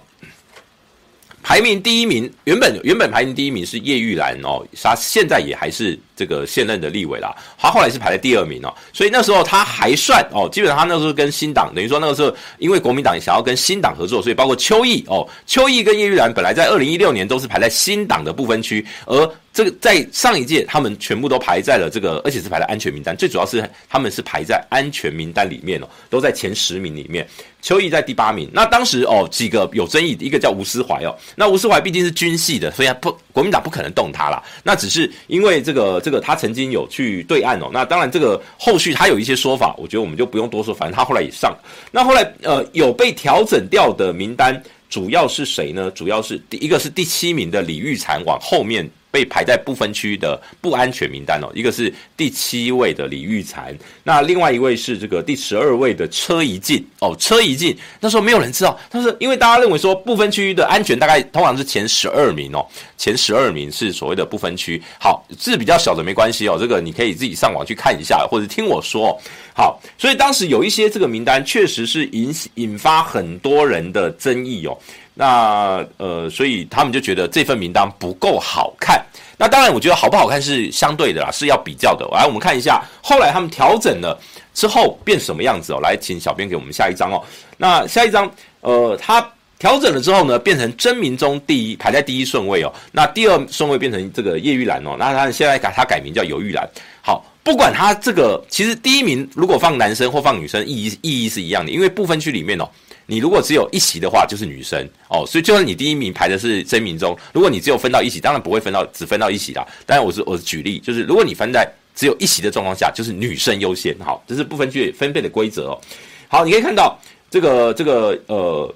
[1.43, 5.99] 排名第一名，原本原本排名第一名是叶玉兰哦，他现在也还是。
[6.15, 7.35] 这个现任的立委啦。
[7.57, 23.15] 他后来是排在第二名哦，所以那时候他还算哦，基本上他那时候跟新党等于说那个时候，因为国民党想要跟新党合作，所以包括邱毅哦，邱毅跟叶玉兰本来在二零一六年都是排在新党的不分区，而这个在上一届，他们全部都排在了这个，而且是排在安全名单。
[23.15, 27.25] 最主要是他们是排在安全名单里面哦，都在前十名里面。
[27.61, 28.49] 邱毅在第八名。
[28.53, 31.15] 那当时哦，几个有争议，一个叫吴思怀哦。
[31.35, 34.41] 那吴思怀毕竟是军系的，所以他不国民党不可能动他啦。
[34.63, 37.69] 那只是因为这个这个他曾经有去对岸哦。
[37.73, 40.73] 那当然这个后续他有一些说法，我觉得我们就不用多说。
[40.73, 41.53] 反正他后来也上。
[41.91, 45.91] 那后来呃有被调整掉的名单，主要是谁呢？
[45.91, 48.89] 主要是第一个是第七名的李玉婵往后面。
[49.15, 53.73] 被排在不分区的不安全名单哦，一个是第七位的李玉婵，
[54.03, 69.17] 那另外一位是这个第十二位的车怡静哦，车怡静那时候没有人知道，但是因为大家认为说不分区的安全大概通常是前十二名哦，前十二名是所谓的不分区，好，字比较小的没关系哦，这个你可以自己上网去看一下，或者听我说。
[69.57, 74.77] 好，所以当时有一些这个名单确实是引引发很多人的争议哦。
[75.15, 79.03] 那呃，所以他们就觉得这份名单不够好看。
[79.37, 82.05] 那当然，我觉得好不好看是相对的啦，是要比较的。
[82.11, 84.17] 来，我们看一下后来他们调整了
[84.53, 85.79] 之后变什么样子哦。
[85.81, 87.21] 来，请小编给我们下一张哦。
[87.57, 88.29] 那下一张，
[88.61, 89.25] 呃，他
[89.59, 92.71] 调整了之后呢，变成真名中第一，排在第一顺位哦。
[92.91, 94.95] 那第二顺位变成这个叶玉兰哦。
[94.97, 96.69] 那他现在改他改名叫游玉兰。
[97.01, 102.69] 好，不管他这个，其实第一名如果放男生或放女生，意义意义是一样的，因为不分区里面哦。
[103.07, 109.63] 你如果只有一席的话，就是女生哦，所以就算你第一名排的是真名中，如果你只有分到一席，当然不会分到只分到一席啦。
[109.85, 113.95] 当然我是我是举例，就是如果你分在只有一席的状况下，就是女生优先。
[113.99, 115.81] 好，这是不分区分配的规则哦。
[116.27, 118.75] 好，你可以看到这个这个呃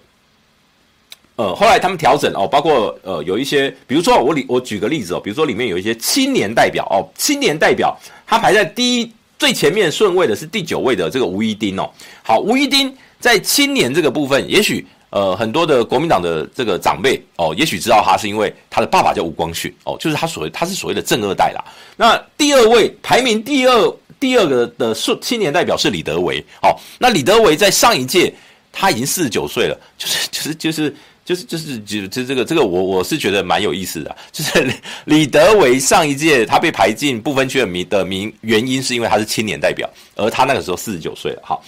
[1.35, 11.89] 呃，后来他们调整哦，包括呃有一些，比如说我里我举个例子哦，比如说里面有一些青年代表哦，青年代表他排在第一最前面顺位的是第九位的这个吴一丁哦。
[12.21, 12.95] 好，吴一丁。
[13.19, 21.63] 在青年这个部分，也许呃很多的国民党的这个长辈哦，也许知道他是因为他的爸爸叫吴光训哦，就是他所谓他是所谓的正二代啦。
[21.97, 28.33] 那第二位排名第二第二个的青年代表是李德维哦，那李德维在上一届
[28.71, 34.71] 他已经四十九岁了，就是就是就是就是就是就就这个这个我我是觉得蛮有意思的， 就是
[35.05, 41.61] 李德维上一届他被排进不分区的名的名原因是因为他是青年代表，而他那个时候四十九岁了，好。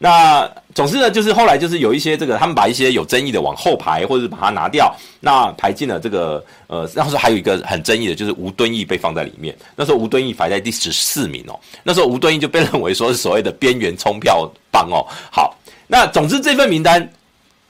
[0.00, 9.56] 那总之呢，就是后来就是有一些这个，他们把一些有争议的往后排，或者是把它拿掉，那排进了这个呃，那时候还有一个很争议的，就是吴敦义被放在里面。
[9.74, 15.04] 那时候吴敦义排在第十四名哦，那时候吴敦义就被认为说是所谓的边缘冲票帮哦。
[15.32, 15.56] 好，
[15.88, 17.10] 那总之这份名单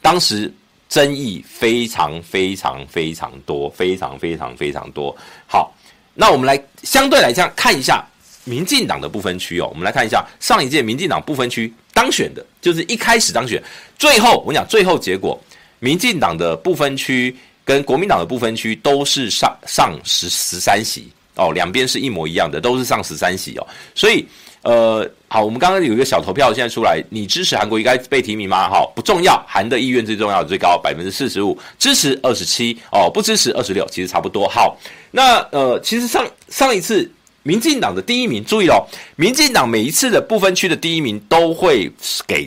[0.03, 0.53] 当时
[0.91, 5.17] 争议非常非常非常多，非常非常非常多。
[5.47, 5.73] 好，
[6.13, 8.05] 那我们来相对来讲看一下。
[8.49, 13.63] 民进党的不分区哦，我们来看一下上一届民进党不分区当选的，就是一开始当选，
[13.99, 15.39] 最后我跟你讲，最后结果，
[15.79, 23.67] 民进党的不分区跟国民党的不分区都是上上十十三席哦，两边是一模一样的，都是上十三席哦。
[23.95, 24.27] 所以
[24.63, 28.69] 呃，好，我们刚刚有一个小投票现在出来，你支持韩国应该被提名吗？
[28.69, 34.49] 好，不重要，韩的意愿最重要，最高百分之四十五，支持二十七哦，不支持二十六，其实差不多。
[34.49, 34.77] 好，
[35.11, 37.11] 那呃，其实上上一次。
[37.43, 38.87] 民进党的第一名，注意哦，
[39.17, 41.91] 民进党每一次的不分区的第一名都会
[42.27, 42.47] 给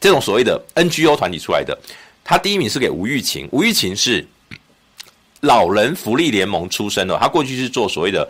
[0.00, 1.76] 这种所谓的 NGO 团体出来的，
[2.22, 4.26] 他第一名是给吴玉琴，吴玉琴是
[5.40, 8.28] 老人福利联盟出身的，他过去是做所谓的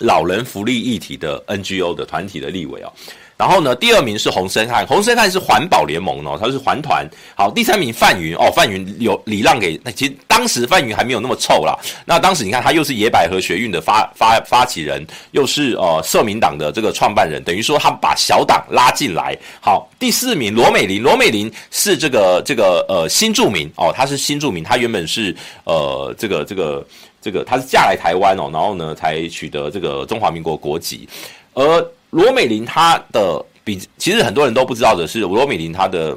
[0.00, 2.92] 老人福利议题的 NGO 的团体的立委哦。
[3.38, 7.08] 然后呢，第二名是洪申翰，洪申翰是环保联盟哦，他是环团。
[7.36, 11.78] 好，第三名范云哦，范云有礼让给，那其实当时范云还没有那么臭啦。
[12.04, 19.38] 那当时你看，他又是野百合学运的发发发起人，又是呃社民党的这个创办人，等于说他把小党拉进来。
[19.60, 25.32] 好，第四名罗美玲，罗美玲是这个这个呃新住民哦，他是新住民，他原本是
[25.62, 26.84] 呃这个这个
[27.22, 31.08] 这个他是嫁来台湾哦，然后呢才取得这个中华民国国籍，
[31.54, 31.88] 而。
[32.10, 36.16] 罗美玲她的比其实很多人都不知道的是，罗美玲她的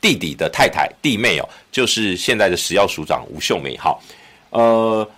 [0.00, 3.76] 弟弟的太太弟妹哦，就是现在的食药署长吴秀梅。
[3.76, 4.02] 好，
[4.50, 5.08] 呃，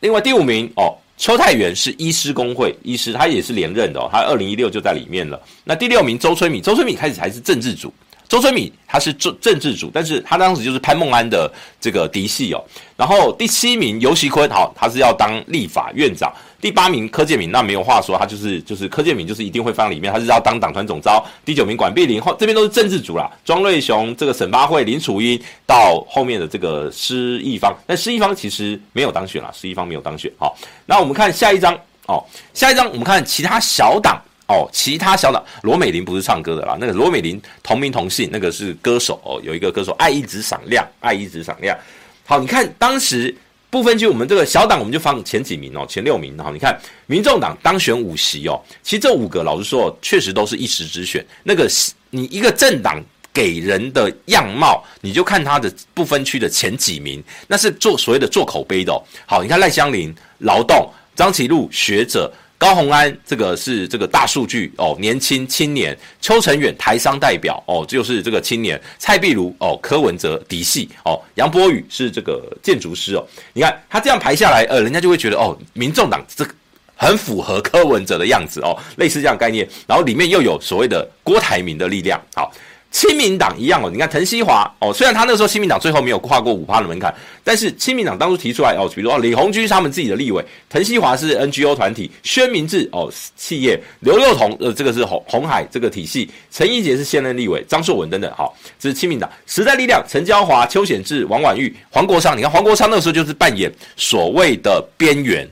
[0.00, 5.40] 另外第五名哦，邱泰源是医师工会医师，他也是连任的哦，他二零一六就在里面了。
[5.64, 7.92] 那第六名周春敏，周春敏开始还是政治组，
[8.34, 11.48] 周春米他是政政治组，但是他当时就是潘孟安的
[11.80, 12.60] 这个嫡系哦。
[12.96, 16.34] 然后第七名游锡堃，好，他是要当立法院长。
[16.60, 21.24] 第八名柯建铭，那没有话说，他就是就是柯建铭，就是一定会放里面，他是要当党团总召。
[21.44, 30.28] 第九名管碧玲，后这边都是政治组啦，庄瑞雄、这个沈八惠、林楚茵，到后面的这个施一方，但施一方其实没有当选啦，施一方没有当选。
[30.40, 30.56] 好，
[30.86, 32.24] 那我们看下一张，哦。
[32.52, 41.76] 下一张我们看其他小党哦，其他小党罗美玲不是唱歌的啦，那个罗美玲同名同姓，那个是歌手哦，有一个歌手爱一直闪亮，爱一直闪亮。
[42.24, 43.34] 好，你看当时
[43.70, 46.38] 不分区，我们这个小党我们就放前几名哦，前六名。
[46.38, 51.24] 好，你看民众党当选五席哦，其实这五个老实说，确实都是一时之选。
[51.42, 51.68] 那个
[52.10, 53.02] 你一个政党。
[53.34, 59.02] 给人的样貌，你就看他的不分区的前几名，那是做所谓的做口碑的哦。
[59.26, 62.32] 好，你看赖香林劳动，张启禄学者，
[62.64, 73.26] 高虹安这个是这个大数据哦，年轻青年，邱成远台商代表哦，就是这个青年，蔡壁如哦，柯文哲嫡系哦，杨波宇是这个建筑师哦。
[73.52, 76.54] 你看他这样排下来，呃，人家就会觉得哦，民众党这个
[76.96, 82.50] 很符合柯文哲的样子哦，类似这样概念，然后里面又有所谓的郭台铭的力量，好。
[82.94, 99.28] 亲民党一样哦，你看陈锡华哦，虽然他那时候亲民党最后没有跨过五趴的门槛，但是亲民党当初提出来哦，比如说李鸿居他们自己的立委，陈锡华是 NGO 团体，宣明志哦企业，刘宥彤呃这个是红红海这个体系，陈怡洁是现任立委，张硕文等等，好，这是亲民党。
[99.44, 105.44] 时代力量陈椒华、邱显智、王婉玉、黄国昌，你看黄国昌那个时候就是扮演所谓的边缘，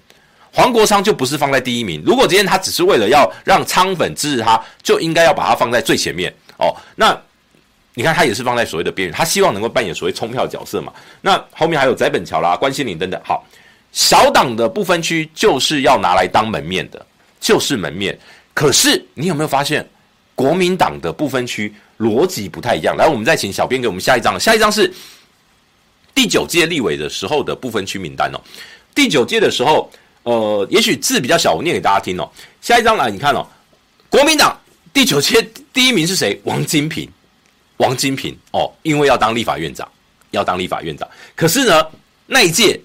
[0.52, 2.00] 黄国昌就不是放在第一名。
[2.06, 7.20] 如果今天他只是为了要让昌粉支持他，就应该要把他放在最前面哦，那。
[7.94, 10.92] 你看他也是放在所谓的边缘，他希望能够扮演所谓冲票角色嘛。
[11.20, 13.20] 那后面还有翟本桥啦、关心你等等。
[13.22, 13.46] 好，
[13.92, 17.04] 小党的不分区就是要拿来当门面的，
[17.38, 18.18] 就是门面。
[18.54, 19.86] 可是你有没有发现，
[20.34, 22.96] 国民党的不分区逻辑不太一样？
[22.96, 24.40] 来，我们再请小编给我们下一张。
[24.40, 24.90] 下一张是
[26.14, 28.40] 第九届立委的时候的不分区名单哦。
[28.94, 29.90] 第九届的时候，
[30.22, 32.30] 呃，也许字比较小，我念给大家听哦。
[32.62, 33.46] 下一张来，你看哦，
[34.08, 34.58] 国民党
[34.94, 36.40] 第九届第一名是谁？
[36.44, 37.06] 王金平。
[37.82, 39.86] 王金平哦，因为要当立法院长，
[40.30, 41.08] 要当立法院长。
[41.34, 41.84] 可是呢，
[42.26, 42.80] 那一届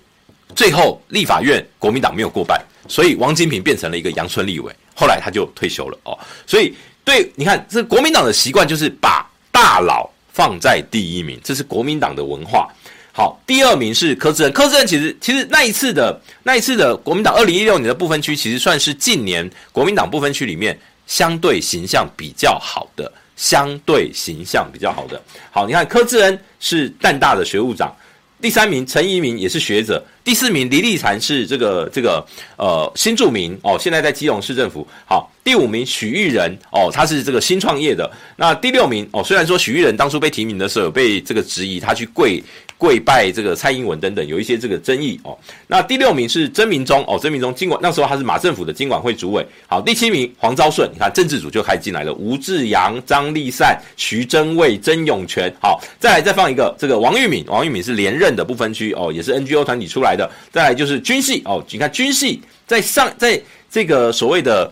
[0.55, 4.73] 最后立法院国民党没有过半，所以王金平变成了一个阳春立委。
[4.95, 6.17] 后来他就退休了哦。
[6.47, 6.73] 所以
[7.05, 12.67] 对，你看，这国民党的习惯就是把大佬放在第一名，这是国民党的文化。
[13.13, 14.51] 好，第二名是柯志恩。
[14.51, 23.11] 柯志恩其实其实那一次的那一次的国民党二零一六年的不分区，其实算是近年国民党不分区里面相对形象比较好的。
[23.37, 25.21] 相对形象比较好的，
[25.51, 27.95] 好，你看柯志恩是淡大的学务长，
[28.41, 32.21] 第三名陈怡民也是学者，第四名黎立才是这个这个
[32.57, 34.85] 呃新住民哦，现在在基隆市政府。
[35.05, 38.11] 好，第五名许玉仁哦，他是这个新创业的。
[38.35, 42.43] 那第六名哦，虽然说许玉仁当初被提名的时候有被这个质疑，他去跪。
[42.79, 45.35] 跪拜这个蔡英文等等，有一些这个争议哦。
[45.65, 49.43] 那第六名是曾明忠哦，曾明忠经管那时候他是马政府的经管会主委。
[49.65, 55.51] 好，第七名黄昭顺，你看政治组就开进来了，吴志阳、张丽善、徐榛蔚、曾永权。
[55.59, 60.29] 好，再来再放一个这个王玉敏，王玉敏是连任的不分区哦，也是 NGO 团体出来的。
[60.51, 63.41] 再来就是军系哦，你看军系在上在
[63.71, 64.69] 这个所谓的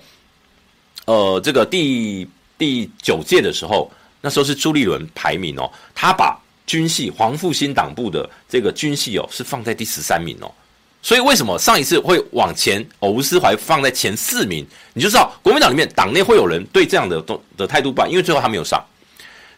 [1.05, 2.27] 呃这个第
[2.57, 3.89] 第九届的时候，
[4.19, 6.37] 那时候是朱立伦排名哦，他把。
[6.67, 10.51] 军系黄复兴党部的这个军系哦，是放在第十三名哦，
[10.99, 13.07] 所以为什么上一次会往前哦？
[13.07, 18.83] 吴思怀放在前四名，你就知道国民党里面党内会有人对这样的东的态度不，因为最后他没有上，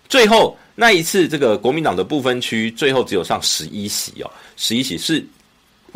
[0.10, 5.26] 最后那一次这个国民党的不分区最后只有上十一席哦，十一席是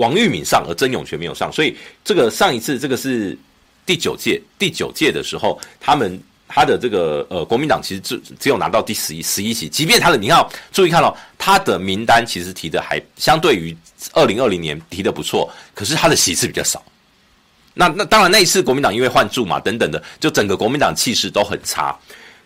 [0.01, 1.69] 王玉敏上，而曾永权没有上，所以
[2.03, 3.37] 这个上一次这个是
[3.85, 6.19] 第九届第九届的时候他们。
[6.53, 13.73] 他的这个呃，国民党其实只只有拿到第十一十一席，即便他的你要注意看哦，他的名单其实提的还相对于
[14.11, 16.83] 二零二零年提的不错，可是他的席次比较少。
[17.73, 21.97] 那那当然那一次国民党因为换柱嘛等等的，就整个国民党气势都很差。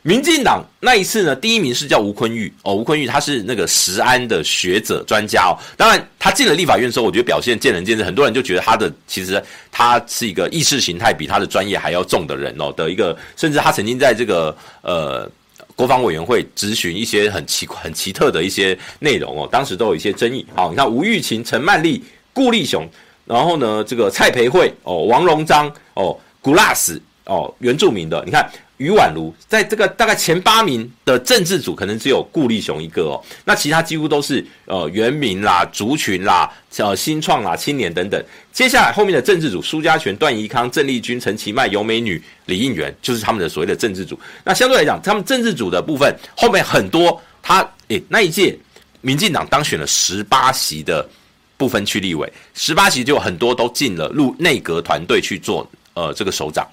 [0.07, 5.57] 民进党那一次呢，第一名是叫吴坤玉哦，吴坤玉他是那个石安的学者专家哦。
[5.75, 15.27] 当然，他进了立法院之后，我觉得表现见仁见智，很多人就觉得他的其实他是一个意识形态比他的专业还要重的人哦的一个，甚至他曾经在这个呃
[15.75, 20.45] 国防委员会咨询一些很奇很奇特的一些内容哦，当时都有一些争议。
[20.53, 22.87] 好，你看吴玉琴、陈曼丽、顾立雄，
[23.25, 28.47] 然后呢这个蔡培慧哦、王荣章哦、古拉斯哦，原住民的，你看。
[28.77, 38.21] 余宛如在这个大概前八名的政治组，可能只有顾立雄一个哦，那其他几乎都是呃原民啦、族群啦、呃新创啦、青年等等。
[38.51, 44.19] 接下来后面的政治组，苏家全、段宜康、郑丽君、陈其迈、尤美女、李应元，就是他们的所谓的政治组。
[44.43, 48.57] 那相对来讲，他们政治组的部分后面很多，他诶那一届
[49.01, 51.07] 民进党当选了十八席的
[51.55, 56.67] 部分区立委，十八席就很多都进了入内阁团队去做呃这个首长。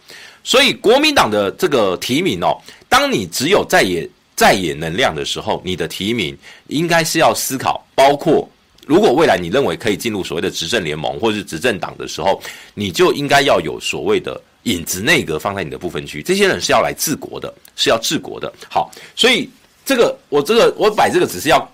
[0.45, 2.57] 所以国民党的这个提名哦，
[2.89, 6.37] 当你只有在野在野能量的时候，你的提名
[6.69, 8.49] 应该是要思考，包括
[8.87, 12.43] 如果未来你认为可以进入所谓的执政联盟或者是执政党的时候，
[12.75, 16.23] 你就应该要有所谓的影子内阁放在你的部分区。
[16.23, 18.53] 这些人是要来治国的，是要治国的。
[18.69, 19.49] 好，所以
[19.85, 21.71] 这个我这个我摆这个只是要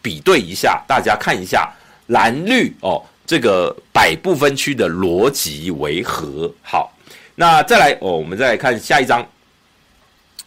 [0.00, 1.72] 比对一下，大家看一下
[2.06, 6.52] 蓝绿哦，这个摆部分区的逻辑为何？
[6.62, 6.91] 好，
[7.34, 9.26] 那再来哦，我们再来看下一张。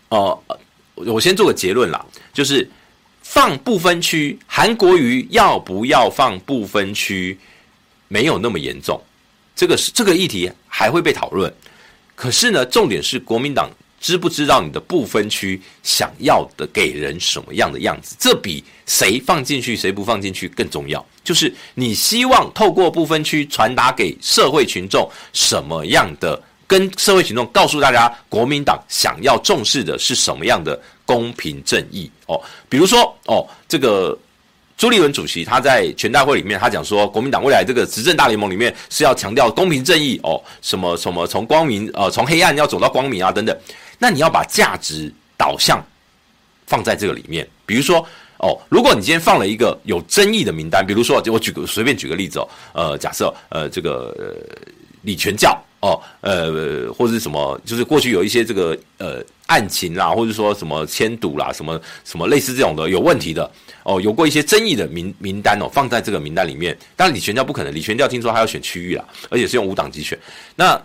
[0.09, 0.57] 哦、呃，
[1.05, 2.69] 我先做个结论啦，就是。
[3.27, 7.35] 放不分区，韩国瑜要不要放不分区？
[8.07, 9.01] 没有那么严重，
[9.55, 11.51] 这个是这个议题还会被讨论。
[12.13, 13.67] 可是呢，重点是国民党
[13.99, 18.15] 知不知道你的不分区想要的给人什么样的样子？
[18.19, 21.03] 这比谁放进去谁不放进去更重要。
[21.23, 26.39] 就是你希望透过不分区传达给社会群众什么样的？
[26.67, 32.41] 跟社会群众告诉大家，国民党想要重视的是什么样的公平正义哦？
[32.67, 34.17] 比如说哦，这个
[34.75, 43.55] 朱立伦主席他在全大会里面，他讲说，国民党未来这个执政大联盟里面是要强调公平正义哦，什么什么从光明呃从黑暗要走到光明啊等等。
[43.99, 45.79] 那你要把价值导向
[46.65, 48.05] 放在这个里面，比如说
[48.39, 54.35] 哦，如果你今天放了一个有争议的名单，比如说我举个随便举个例子哦，呃，假设呃这个
[55.03, 55.55] 李全教。
[55.85, 63.47] 哦，呃，或者是什么，就是过去有一些这个呃案情啦，或者说什么迁赌啦，什么什么类似这种的有问题的
[63.83, 66.75] 哦，有过一些争议的名名单哦，放在这个名单里面。
[66.95, 70.17] 当然李全教不可能，李全教听说他要选区域啦，而且是用无党籍选。
[70.55, 70.81] 那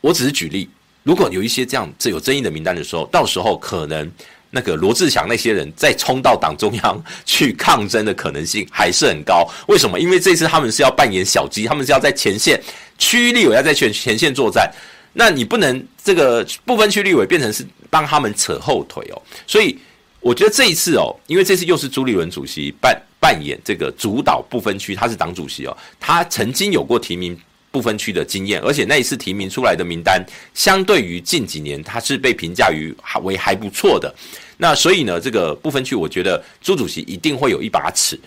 [0.00, 0.70] 我只是举例，
[1.02, 4.08] 如果有一些这样这有争议的名单的时候，到时候可能。
[4.54, 9.48] 那个罗志强那些人再冲到党中央 去抗争的可能性还是很高。
[9.66, 9.98] 为什么？
[9.98, 12.60] 因为这次他们是要扮演小鸡，他们是要在前线，
[13.02, 14.70] 区域立委要在前前线作战。
[15.14, 19.20] 那你不能这个不分区立委变成是帮他们扯后腿哦。
[19.46, 19.76] 所以
[20.20, 27.38] 我觉得这一次哦，因为这次又是朱立伦主席扮扮演这个主导不分区，他是党主席哦，他曾经有过提名。
[27.72, 30.22] 不分区的经验，而且那一次提名出来的名单，
[30.52, 34.14] 相对于近几年，它是被评价于还为还不错的。
[34.58, 38.20] 那所以呢，这个不分区，我觉得朱主席一定会有一把尺。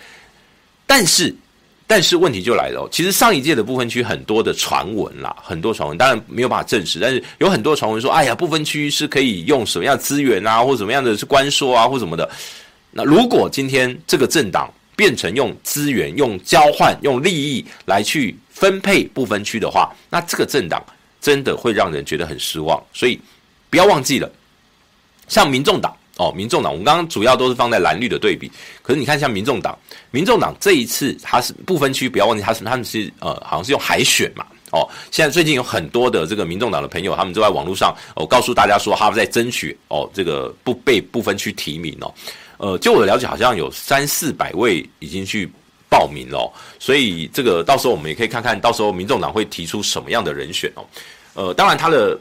[0.87, 1.31] 但是，
[1.87, 12.29] 但是问题就来了，其实上一届的部分区很多的传闻啦，很多传闻，当然没有办法证实，但是有很多传闻说，哎呀，不分区是可以用什么样资源啊，或什么样的是关说啊，或什么的。
[12.91, 18.35] 那如果今天这个政党变成用资源、用交换、用利益来去。
[18.55, 20.81] 分配不分区的话，那这个政党
[21.19, 22.81] 真的会让人觉得很失望。
[22.93, 23.19] 所以
[23.69, 24.31] 不要忘记了，
[25.27, 28.51] 像民众党哦，民众党，我们刚刚主要都是放在蓝绿的对比。
[28.81, 29.77] 可是你看，像民众党，
[30.11, 34.45] 民众党这一次它是不分区，不要忘记它是他们是呃，好像是用海选嘛。
[34.71, 42.13] 哦，现在最近有很多的这个民众党的朋友，他们就在网络上哦告诉大家说，他们在争取哦这个不被不分区提名哦。
[42.57, 45.49] 呃，就我的了解，好像有三四百位已经去。
[45.87, 50.83] 报名了，所以这个到时候我们也可以看看到时候民众党会提出什么样的人选哦。
[51.35, 52.19] 呃，当然他的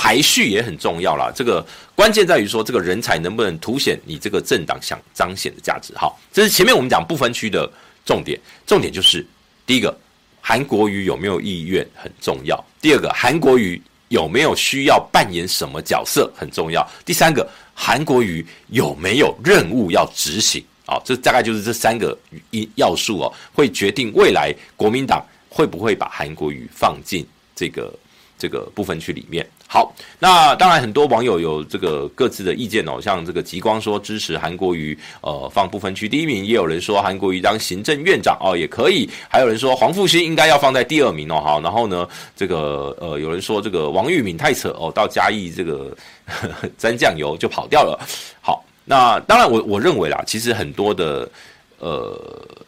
[0.00, 1.32] 排序也很重要啦。
[1.34, 5.92] 这个关键在于说，这个人才能不能凸显你这个政党想彰显的价值。
[5.96, 7.68] 好，这是前面我们讲不分区的
[8.06, 8.38] 重点。
[8.64, 9.26] 重点就是
[9.66, 9.92] 第一个，
[10.40, 20.64] 韩国瑜有没有意愿很重要；第二个，韩国瑜有没有需要扮演什么角色很重要；第三个，韩国瑜有没有任务要执行。
[20.86, 22.16] 好，这大概就是这三个
[22.52, 27.26] 一要素哦，会决定未来国民党会不会把韩国瑜放进
[27.56, 27.92] 这个
[28.38, 29.46] 这个部分区里面。
[29.66, 41.40] 好，那当然很多网友有这个各自的意见哦，像这个极光说支持韩国瑜呃放不分区第一名，也有人说韩国瑜当行政院长哦也可以，还有人说黄复兴应该要放在第二名哦。
[41.44, 47.98] 好，然后呢这个呃有人说这个王玉敏太扯哦，到嘉义这个呵 呵沾酱油就跑掉了。
[48.40, 48.64] 好。
[48.90, 51.28] 那当然，我我认为啦，其实很多的，
[51.78, 52.16] 呃，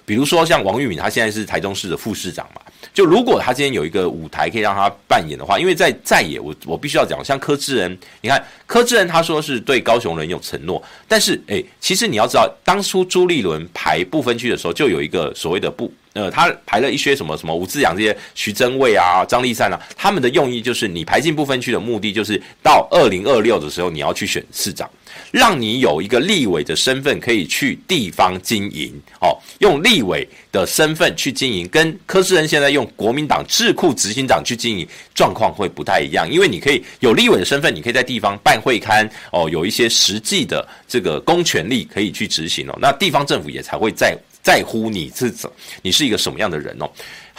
[0.04, 2.60] 比如说像王玉敏，他现在是台中市的副市长嘛。
[2.92, 24.88] 就如果他今天有一个舞台可以让他扮演的话，因为在在野，我我必须要讲，像柯志恩，你看柯志恩他说是对高雄人有承诺，但是诶、其实你要知道，当初朱立伦排不分区的时候，就有一个所谓的不，呃，他排了一些什么什么吴志扬这些徐榛蔚啊、张立善啊，他们的用意就是你排进不分区的目的，就是到二零二六的时候你要去选市长。
[25.30, 36.30] 让你有一个立委的身份，可以去地方经营哦，用立委的身份去经营，跟柯志恩现在用国民党智库执行长去经营，状况会不太一样。
[36.30, 45.50] 因为你可以有立委的身份，你可以在地方办会刊哦，有一些实际的这个公权力可以去执行哦，那地方政府也才会在在乎你是怎，
[45.82, 46.90] 你是一个什么样的人哦。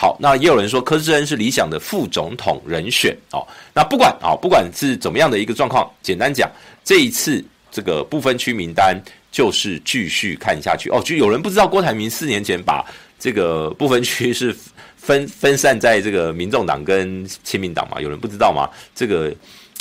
[0.02, 3.46] 好，那也有人说柯志恩是理想的副总统人选哦。
[3.72, 6.50] 那不管啊，不管是怎么样的一个状况，简单讲，
[6.84, 7.46] 这一次。
[7.74, 11.02] 这个不分区名单就是继续看下去哦。
[11.06, 12.86] 就有人不知道郭台铭四年前把
[13.18, 14.54] 这个不分区是
[14.98, 18.02] 分分散在这个民众党跟亲民党嘛？
[18.02, 18.68] 有人不知道吗？
[18.94, 19.34] 这个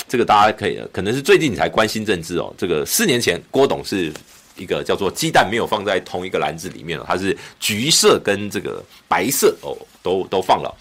[0.07, 2.53] 这个大家可以可能是最近你才关心政治哦。
[2.57, 4.09] 这个四年前郭董是
[4.55, 10.75] 一个叫做鸡蛋没有放在同一个篮子里面哦，它是橘色跟这个白色哦，都都放了。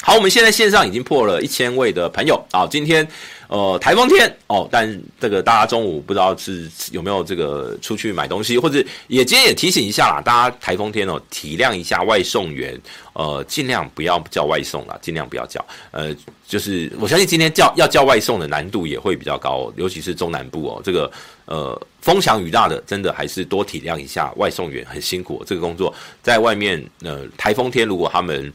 [0.00, 2.66] 好，我们现在线上已经破了一千位的朋友啊！
[2.70, 3.06] 今天
[3.48, 4.88] 呃台风天哦，但
[5.20, 12.80] 这个大家中午不知道是有没有这个出去买东西，或者也今天也提醒一下啦，大家台风天哦，体谅一下外送员，
[13.12, 15.62] 呃，尽量不要叫外送啦，尽量不要叫。
[15.90, 16.14] 呃，
[16.46, 21.10] 就是我相信今天叫要叫外送的难度也会比较高，尤其是中南部哦，这个
[21.46, 25.92] 呃风强雨大的，真的还是多体谅一下外送员，很辛苦，这个工作
[26.22, 28.50] 在外面呃台风天如果他们。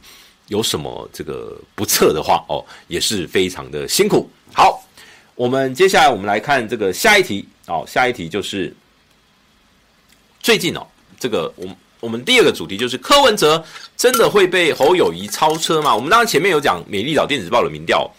[0.48, 4.28] 有什么这个不测的话哦，也是非常的辛苦。
[4.52, 4.84] 好，
[5.34, 8.74] 我们接下来我们来看这个下一题哦，下一题就是
[10.40, 10.86] 最近哦，
[11.18, 13.64] 这个我们我们第二个主题就是柯文哲
[13.96, 15.94] 真的会被侯友谊超车吗？
[15.94, 18.10] 我们当然前面有讲美丽岛电子报的民调。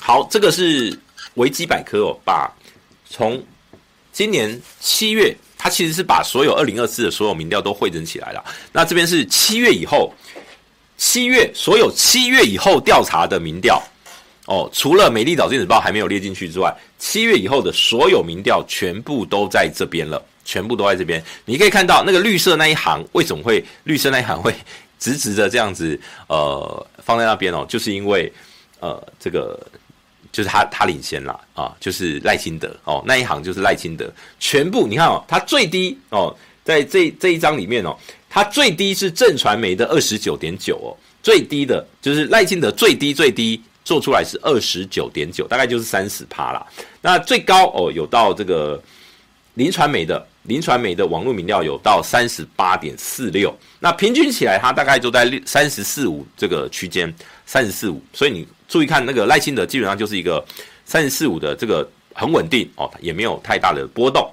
[0.00, 0.98] 好，这个是
[1.34, 2.52] 维基百科哦，把
[3.08, 3.40] 从
[4.12, 5.36] 今年七月。
[5.66, 8.44] 他其实是把所有二零二四的所有民调都汇整起来了。
[8.70, 10.14] 那这边是七月以后，
[10.96, 13.82] 七月所有七月以后调查的民调
[14.46, 21.20] 哦，除了美丽岛电子报还没有列进去之外，七月以后的所有民调全部都在这边了，全部都在这边。
[21.44, 24.54] 你可以看到那个绿色那一行为什么会绿色那一行会
[25.00, 28.32] 直直的这样子呃放在那边哦，就是因为
[28.78, 29.58] 呃这个。
[30.36, 31.74] 就是他，他领先了啊！
[31.80, 37.96] 就是赖清德哦，那一行就是赖清德，全部你看哦，他最低哦，在这这一张里面哦，
[38.28, 46.66] 他最低是正传媒的二十九点九哦，最低的就是赖清德最低最低做出来是二十九点九，大概就是三十趴啦。
[47.00, 48.78] 那最高哦，有到这个
[49.54, 57.10] 林传媒的林传媒的网络民调有到三十八点四六，那平均起来它大概就在三十四五这个区间，
[57.46, 58.46] 三十四五，所以你。
[58.68, 60.44] 注意看那个赖清德，基本上就是一个
[60.84, 64.28] 三十四五的这个很稳定哦，也没有太大的波动。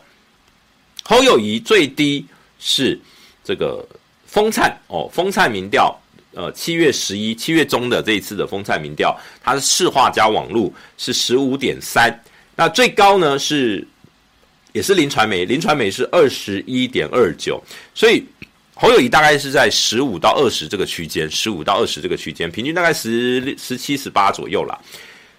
[1.03, 2.25] 侯友谊最低
[2.59, 2.99] 是
[3.43, 3.85] 这个
[4.25, 5.95] 风灿哦，风灿民调，
[6.33, 12.11] 呃，七月十一七月中的这一次的风灿民调，它的市话加网路是十五点三，
[12.55, 13.87] 那最高呢是
[14.71, 17.61] 也是林传媒，林传媒是二十一点二九，
[17.93, 18.25] 所以。
[18.83, 24.77] 侯友宜大概是在十五到二十这个区间，十五到二十这个区间，平均大概十十七、十八左右啦。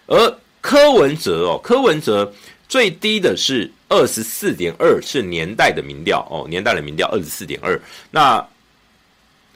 [0.07, 2.33] 而柯文哲哦，柯文哲
[2.71, 7.79] 最低的是二十四点二，是年代的民调哦，年代的民调二十四点二。
[8.11, 8.43] 那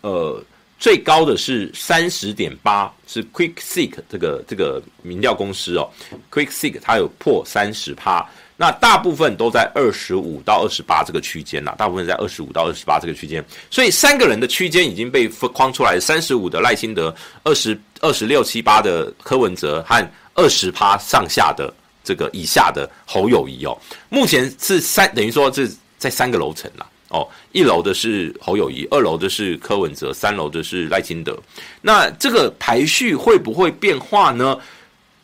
[0.03, 0.45] 呃，
[0.79, 5.89] 最高的是三十点八，是 Quick Seek 这个这个民调公司哦
[6.31, 8.23] ，Quick Seek 它有破三十趴。
[8.61, 23.79] 那大部分都在二十五到二十八这个区间呐，大部分在二十五到二十八这个区间，所以三个人的区间已经被框出来，三十五的赖清德，二十二十六七八的柯文哲和二十趴上下的这个以下的侯友谊哦，
[24.09, 25.65] 目前是三等于说这
[25.97, 31.41] 在三个楼层啦哦，一楼的是侯友谊，二楼的是柯文哲，三楼的是赖清德，
[31.81, 34.59] 那这个排序会不会变化呢？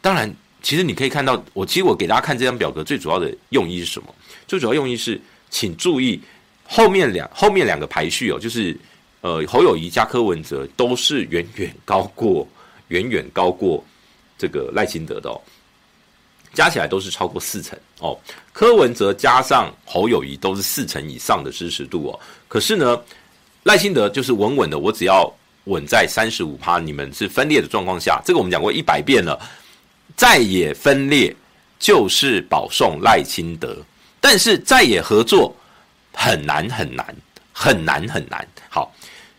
[0.00, 0.32] 当然。
[0.64, 4.08] 其实你可以看到，我其实我给大家看这张表格最主要的用意是什么？
[4.48, 6.18] 最主要用意是，请注意
[6.66, 8.74] 后面两后面两个排序哦，就是
[9.20, 12.48] 呃侯友谊加柯文哲都是远远高过
[12.88, 13.84] 远远高过
[14.38, 15.38] 这个赖清德的哦，
[16.54, 18.18] 加起来都是超过四成哦。
[18.50, 22.18] 柯文哲加上侯友谊都是四成以上的支持度哦。
[22.48, 22.98] 可是呢，
[23.64, 25.30] 赖清德就是稳稳的，我只要
[25.64, 29.38] 稳在三十五趴，你们是分裂的状况下，这个我们讲过一百遍了。
[30.16, 31.34] 在野分裂
[31.78, 33.76] 就是保送赖清德，
[34.20, 35.54] 但是在野合作
[36.12, 37.06] 很难很难
[37.52, 38.46] 很难很难。
[38.68, 38.92] 好。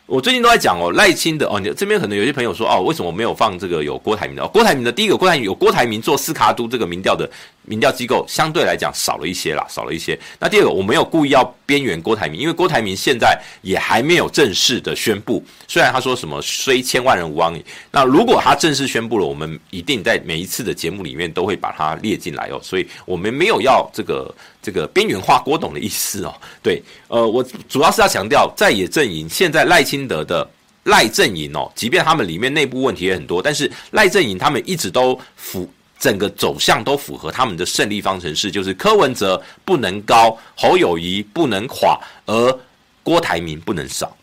[0.07, 4.43] 我最近都在讲哦，赖清德哦，你这边可能有些朋友说哦，为什么没有放这个有郭台铭的？
[4.43, 7.27] 哦，郭台铭的第一个，郭台铭有郭台铭做斯卡都这个民调的
[7.65, 10.17] 民调机构，相对来讲少了一些啦，少了一些。
[10.39, 15.43] 那第二个，我没有故意要边缘郭台铭，因为郭台铭现在也还没有正式的宣布。
[15.67, 22.59] 虽然他说什么虽千万人无往矣，那如果他正式宣布了，我们一定在每一次的节目里面都会把它列进来哦。
[22.63, 24.33] 所以我们没有要这个。
[24.65, 30.49] 这个边缘化郭董的意思哦，对，呃，我主要是要强调在野阵营现在赖清德的
[30.85, 42.59] 赖阵营哦，即便他们里面内部问题也很多，但是赖阵营他们一直都符整个走向都符合他们的胜利方程式，就是柯文哲不能高，侯友宜不能垮，而
[43.01, 44.15] 郭台铭不能少。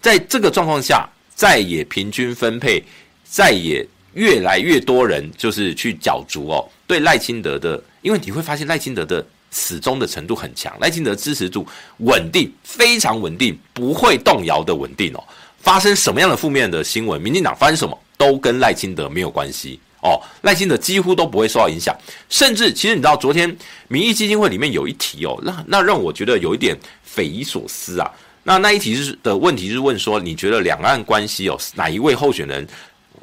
[0.00, 2.84] 在这个状况下，再也平均分配，
[3.24, 7.82] 再也越来越多人就是去角逐哦，对赖清德的。
[8.02, 11.66] 因为你会发现赖清德的始终的程度很强，赖清德支持度
[11.98, 15.24] 稳定，非常稳定，不会动摇的稳定哦。
[15.60, 21.96] 发生什么样的负面的新闻，民进党发生什么都跟赖清德没有关系哦，赖清德几乎都不会受到影响。
[22.28, 23.56] 甚至其实你知道，昨天
[23.88, 28.08] 民意基金会里面有一题哦，那那让我觉得有一点匪夷所思啊。
[28.42, 32.68] 那那一题是的问题是问说，你觉得两岸关系哦，哪一位候选人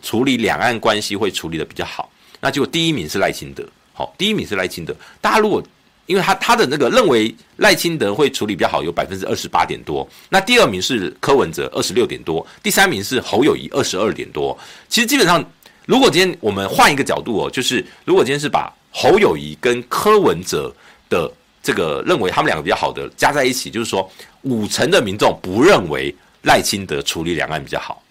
[0.01, 2.11] 处理两岸关系会处理得比较好？
[2.39, 3.63] 那结果第一名是赖清德，
[3.93, 4.95] 好，第一名是赖清德。
[5.21, 5.63] 大家如果
[6.07, 10.05] 因为他他的那个认为赖清德会处理比较好，有百分之二十八点多。
[10.29, 14.57] 那第二名是柯文哲二十六点多，第三名是侯友谊二十二点多。
[14.89, 15.47] 其实基本上，
[15.85, 20.73] 如果今天我们换一个角度哦，就是如果今天是把侯友宜跟柯文哲
[21.09, 21.31] 的
[21.63, 24.09] 这个认为他们两个比较好的加在一起，就是说
[24.43, 28.01] 五成的民众不认为赖清德处理两岸比较好。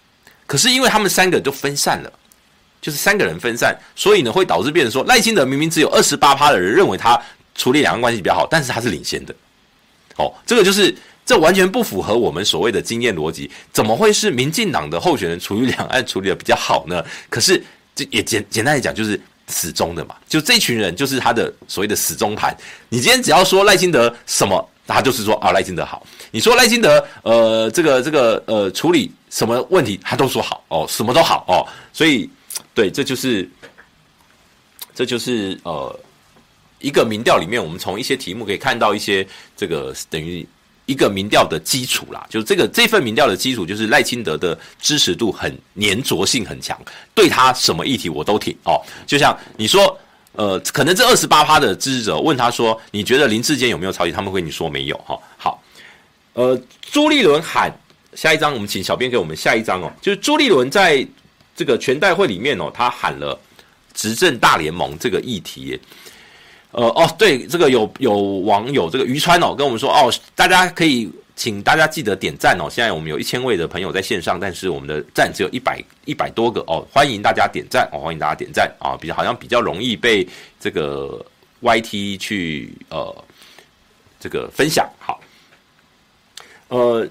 [0.45, 2.11] 可是因为他们三个都分散了。
[2.81, 7.15] 就是三个人分散，所以呢会导致变成说赖清德明明只有二十八趴的人认为他
[7.53, 9.35] 处理两岸关系比较好，但是他是领先的。
[10.15, 10.91] 哦，这个就是
[11.31, 13.49] 这完全不符合我们所谓的经验逻辑。
[13.71, 17.01] 怎么会是民进党的候选人处理两岸处理的比较好呢？
[17.29, 17.63] 可是
[17.95, 19.17] 这也简简单来讲就是
[19.47, 22.53] 死忠的嘛，就这群人就是他的所谓的死忠盘。
[22.89, 26.05] 你今天只要说赖清德什么，他就是说啊赖清德好。
[26.31, 31.63] 你说赖清德呃这个这个呃处理什么问题，他都说好哦，什么都好哦，
[31.93, 32.29] 所以。
[32.73, 33.49] 对，这就是，
[34.93, 35.99] 这就是呃，
[36.79, 39.27] 一个民调里面，我们从一些题目可以看到一些
[39.57, 40.45] 这个等于
[40.91, 42.25] 一个民调的基础啦。
[42.29, 46.79] 就是这个这份民调的基础，就是赖清德的支持度很粘着性很强，
[47.15, 48.79] 对他什么议题我都挺哦。
[49.07, 49.97] 就像你说，
[50.33, 54.11] 呃，可能这二十八趴的支持者问他说，你觉得林志坚有没有抄袭？
[54.11, 55.63] 他们会跟你说没有哈、好，
[56.33, 57.71] 呃，朱立伦喊
[58.13, 61.07] 下一张，我们请小编给我们下一张哦，就是朱立伦在。
[61.53, 63.37] 这个全代会里面哦，他喊了
[63.93, 65.77] “执政大联盟”这个议题，
[66.71, 72.69] 呃哦，对，这个有有网友这个于川哦跟我们说哦，大家可以请大家记得点赞哦。
[72.69, 80.27] 现在我们有一千位的朋友在线上，但是我们的赞只有一百一百多个哦，欢迎大家点赞哦，欢迎大家点赞啊，比较好像比较容易被
[80.59, 81.23] 这个
[81.61, 83.23] YT 去呃
[84.19, 85.19] 这个分享好，
[86.69, 87.07] 呃。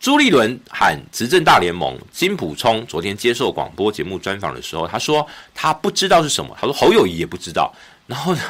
[0.00, 6.54] 朱立伦喊执政大联盟，金普聪昨天接受广播节目专访的时候，他说他不知道是什么。
[6.60, 7.74] 他说侯友谊也不知道。
[8.06, 8.40] 然后呢，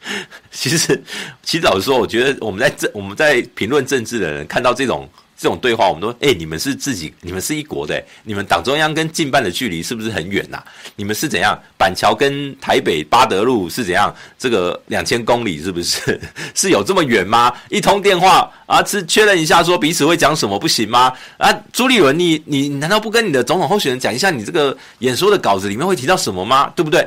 [0.50, 1.02] 其实
[1.42, 5.08] 其实老实说，我觉得我们在政我们在评论政治的人看到这种。
[5.38, 10.64] 这种对话，我们都哎、你们是自己，你们是一国的，你们党中央跟近办的距离是不是很远呐、
[10.96, 11.54] 你们是怎样？
[11.76, 14.10] 板桥跟台北八德路是怎样？
[14.38, 16.18] 这个两千公里是不是
[16.56, 17.52] 是有这么远吗？
[17.68, 21.12] 一通电话啊，是确认一下说彼此会讲什么不行吗？
[21.36, 26.72] 啊，朱立伦，你你难道不跟你的总统候选人讲一下你这个演说的稿子里面会提到什么吗？
[26.74, 27.06] 对不对？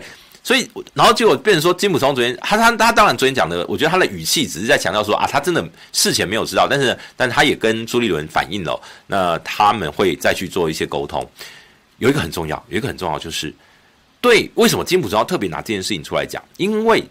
[0.49, 11.23] 所以，然后结果变成说，金普松昨天，他他他当然昨天讲的，我觉得他的语气只是在强调说啊，他真的事前没有知道，但是，但他也跟朱立伦反映了，那他们会再去做一些沟通。
[11.99, 13.53] 有一个很重要，有一个很重要就是，
[14.21, 16.43] 对，为什么金普松要特别拿这件事情出来讲？
[16.57, 17.03] 因为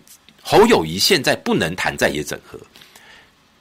[0.43, 2.59] 侯友谊现在不能谈在野整合，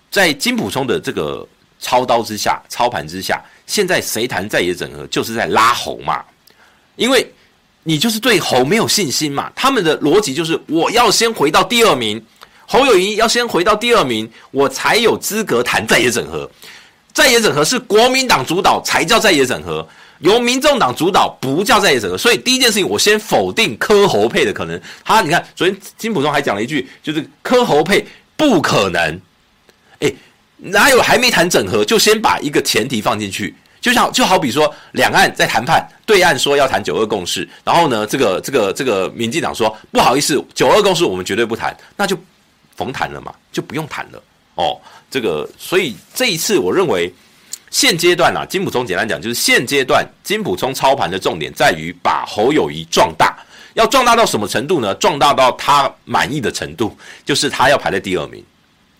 [0.10, 1.48] 在金普松的这个
[1.80, 6.26] 操刀之下、操盘之下，现在谁谈在野整合，就是在拉侯嘛，
[6.96, 7.32] 因为。
[7.88, 9.50] 你就是对侯没有信心嘛？
[9.56, 12.22] 他们的逻辑就是我要先回到第二名，
[12.66, 16.52] 侯友谊要先回到第二名，我才有资格谈在野整合。
[17.14, 19.88] 在野整合是国民党主导才叫在野整合，
[20.20, 22.18] 由民众党主导不叫在野整合。
[22.18, 24.78] 所以第一件事情，我先否定柯侯配的可能。
[25.06, 29.22] 他你看，昨天金普中还讲了一句，就是柯侯配不可能。
[30.00, 30.14] 诶，
[30.58, 33.56] 哪有还没谈整合就先把一个前提放进去？
[33.80, 42.18] 就像就好比说，两岸在谈判，对岸说要谈九二共识，然后呢，这个这个这个民进党说不好意思，九二共识我们绝对不谈，那就
[42.76, 44.22] 甭谈了嘛，就不用谈了
[44.56, 44.80] 哦。
[45.10, 47.14] 这个所以这一次我认为
[47.70, 53.38] 现阶段啊，金普聪简单讲就是现阶段金普聪操盘的重点在于把侯友谊壮大，
[53.74, 54.94] 要壮大到什么程度呢？
[54.96, 58.44] 壮大到他满意的程度，就是他要排在第二名。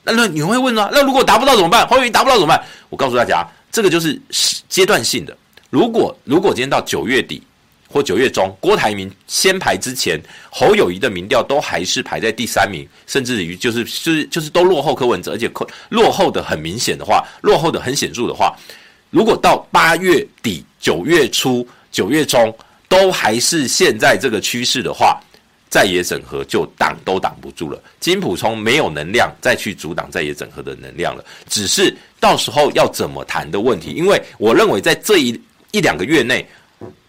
[0.04, 0.90] 那那你会问呢？
[0.94, 1.86] 那如果达不到怎么办？
[1.88, 2.64] 侯友谊达不到怎么办？
[2.90, 3.46] 我告诉大家。
[3.72, 4.20] 这个就是
[4.68, 5.38] 阶段性的。
[5.70, 7.42] 如果如果今天到九月底
[7.90, 15.50] 或九月中，郭台铭先排之前，侯友谊的民调都还是排在第三名，甚至于就是就是就是都落后柯文哲，而且
[15.90, 18.56] 落后的很明显的话，落后的很显著的话，
[19.10, 22.54] 如果到八月底、九月初、九月中
[22.90, 25.20] 都还是现在这个趋势的话，
[25.70, 27.82] 在野整合就挡都挡不住了。
[28.00, 33.92] 金普充没有能量再去阻挡在野整合的能量了，只是到时候要怎么谈的问题。
[33.92, 35.42] 因为我认为在这一
[35.72, 36.46] 一两个月内，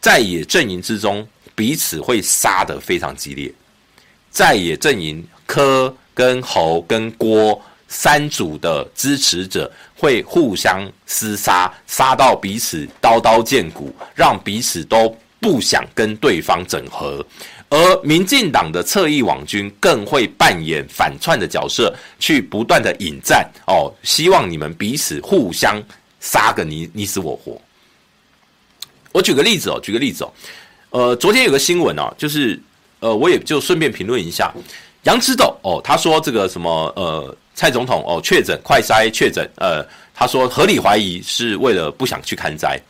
[0.01, 3.53] 在野阵营之中彼此会杀得非常激烈。
[4.31, 17.25] 在野阵营柯跟侯跟郭三组的支持者会互相厮杀，杀到彼此刀刀见骨，让彼此都不想跟对方整合。
[17.71, 25.83] 而民进党的侧翼网军更会扮演反串的角色，去不断的引战哦，希望你们彼此互相
[26.19, 27.61] 杀个你你死我活。
[29.13, 30.33] 我举个例子哦，举个例子哦，
[30.91, 32.59] 呃，昨天有个新闻哦，就是
[33.01, 34.51] 呃，我也就顺便评论一下，
[35.03, 42.81] 杨之斗哦，他说这个什么呃，蔡总统哦确诊快筛确诊，呃，他说合理怀疑是为了不想去看灾，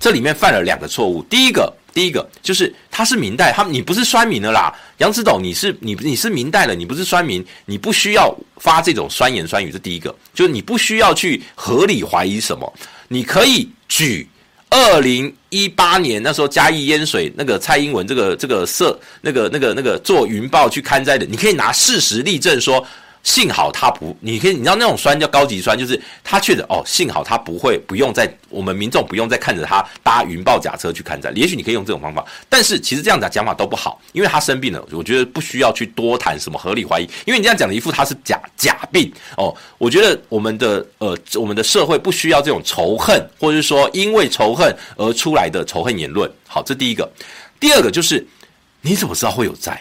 [0.00, 1.70] 这里面犯了两个错误，第一个。
[1.92, 9.70] 第一个就是他是明代，他你不是酸民的啦，杨子斗你是你你是明代了，你不是酸民，你不需要发这种酸言酸语。
[9.70, 12.72] 这第一个就是你不需要去合理怀疑什么，
[13.08, 14.28] 你可以举
[14.70, 22.84] 二零一八年那时候嘉义淹水那个蔡英文这个这个社那个那个那个做云豹去刊载的，你可以拿事实例证说。
[23.22, 26.82] 幸好他不，你可以，你知道那种酸叫高级酸，就是他确诊哦。
[26.84, 31.30] 幸好他不会，不用再我们民众不用再看着他搭云豹甲车去看灾。
[31.36, 34.84] 也许你可以用这种方法，但是其实这样讲讲法都不好，因为他生病了。
[34.90, 39.54] 我觉得不需要去多谈什么合理怀疑，因为你这样讲的一副他是假假病哦。
[39.78, 46.30] 我觉得我们的呃，我们的社会不需要这种仇恨，或者是说因为仇恨而出来的仇恨言论。
[46.48, 47.08] 好，这第一个。
[47.60, 48.26] 第二个就是
[48.80, 49.80] 你怎么知道会有灾？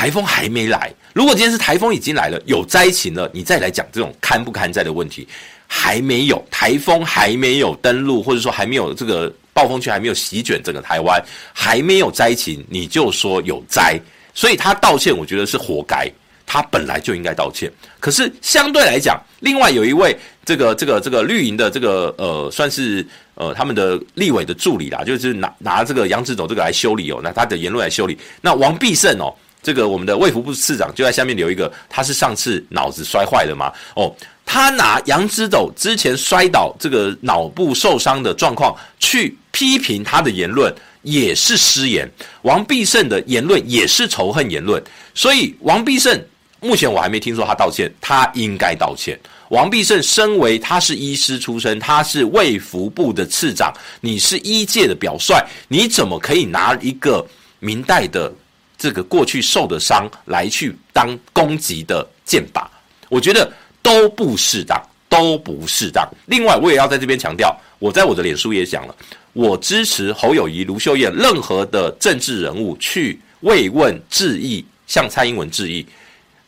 [0.00, 5.28] 台风还没来，如果今天是台风已经来了，有灾情了，你再来讲这种堪不堪灾的问题，
[5.66, 11.22] 还没有台风还没有登陆，或者说还没有这个暴风圈还没有席卷整个台湾，
[11.52, 14.00] 还没有灾情，你就说有灾，
[14.32, 16.10] 所以他道歉，我觉得是活该，
[16.46, 17.70] 他本来就应该道歉。
[17.98, 29.30] 可是相对来讲，另外有一位这个这个这个绿营的这个呃，算是呃他们的立委的助理啦，就是拿拿这个杨志斗这个来修理哦，那他的言论来修理，那王必胜哦。
[29.62, 33.70] 这个我们的卫福部次长就在下面留一个，他是上次脑子摔坏了吗？
[33.94, 34.14] 哦，
[34.46, 42.10] 他拿杨之斗之前摔倒这个脑部受伤的状况去批评他的言论，也是失言。
[42.42, 44.82] 王必胜的言论也是仇恨言论，
[45.14, 46.18] 所以王必胜
[46.60, 49.18] 目前我还没听说他道歉，他应该道歉。
[49.50, 55.34] 王必胜身为他是医师出身，他是卫福部的次长，你是医界的表率，
[55.68, 57.26] 你怎么可以拿一个
[57.58, 58.32] 明代的？
[58.80, 62.64] 这个过去受的伤来去当攻击的箭靶，
[63.10, 63.52] 我觉得
[63.82, 66.08] 都不适当，都不适当。
[66.24, 68.96] 另外，我也要在这边强调，我在我的脸书也讲了，
[69.34, 75.84] 我支持侯友谊、卢秀燕任何的政治人物去慰问致意，向蔡英文致意。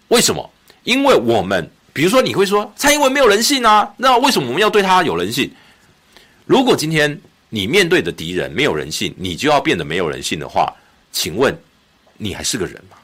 [0.08, 0.50] 为什么？
[0.84, 5.50] 因为我们，比如说你会说蔡英文没有人性啊，那为什么我们要对他有人性？
[6.46, 7.20] 如果今天
[7.50, 10.72] 你面对的敌人没有人性，你就要变得没有人性的话，
[11.12, 11.54] 请问？
[12.22, 12.96] 你还是个人吗？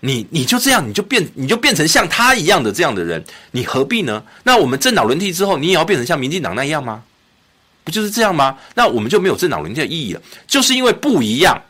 [0.00, 4.22] 你你就这样，你就变，你就变成像他一样的这样的人，你何必呢？
[4.44, 7.02] 那我们政党轮替之后，你也要变成像民进党那样吗？
[7.82, 8.56] 不就是这样吗？
[8.74, 10.22] 那我们就没有政党轮替的意义了。
[10.46, 11.60] 就是因为不一样，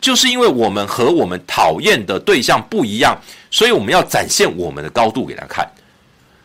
[0.00, 3.20] 就是因为我们和我们讨厌的对象不一样，
[3.50, 5.70] 所以我们要展现我们的高度给他看。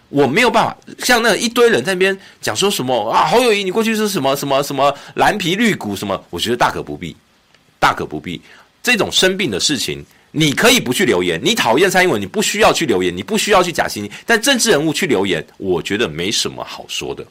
[0.09, 6.21] 我没有办法像那一堆人在那边讲说什么啊，侯友宜，你过去是什么什么什么蓝皮绿骨什么？
[6.29, 7.15] 我觉得大可不必，
[7.79, 8.41] 大可不必。
[8.84, 11.39] 这种生病的事情，你可以不去留言。
[11.41, 14.11] 你讨厌蔡英文，你不需要去留言，你不需要去假惺惺。
[14.25, 17.25] 但政治人物去留言，我觉得没什么好说的，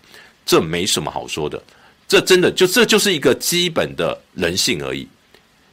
[0.47, 1.63] 这没什么好说的。
[2.09, 5.07] 这真的就这就是一个基本的人性而已。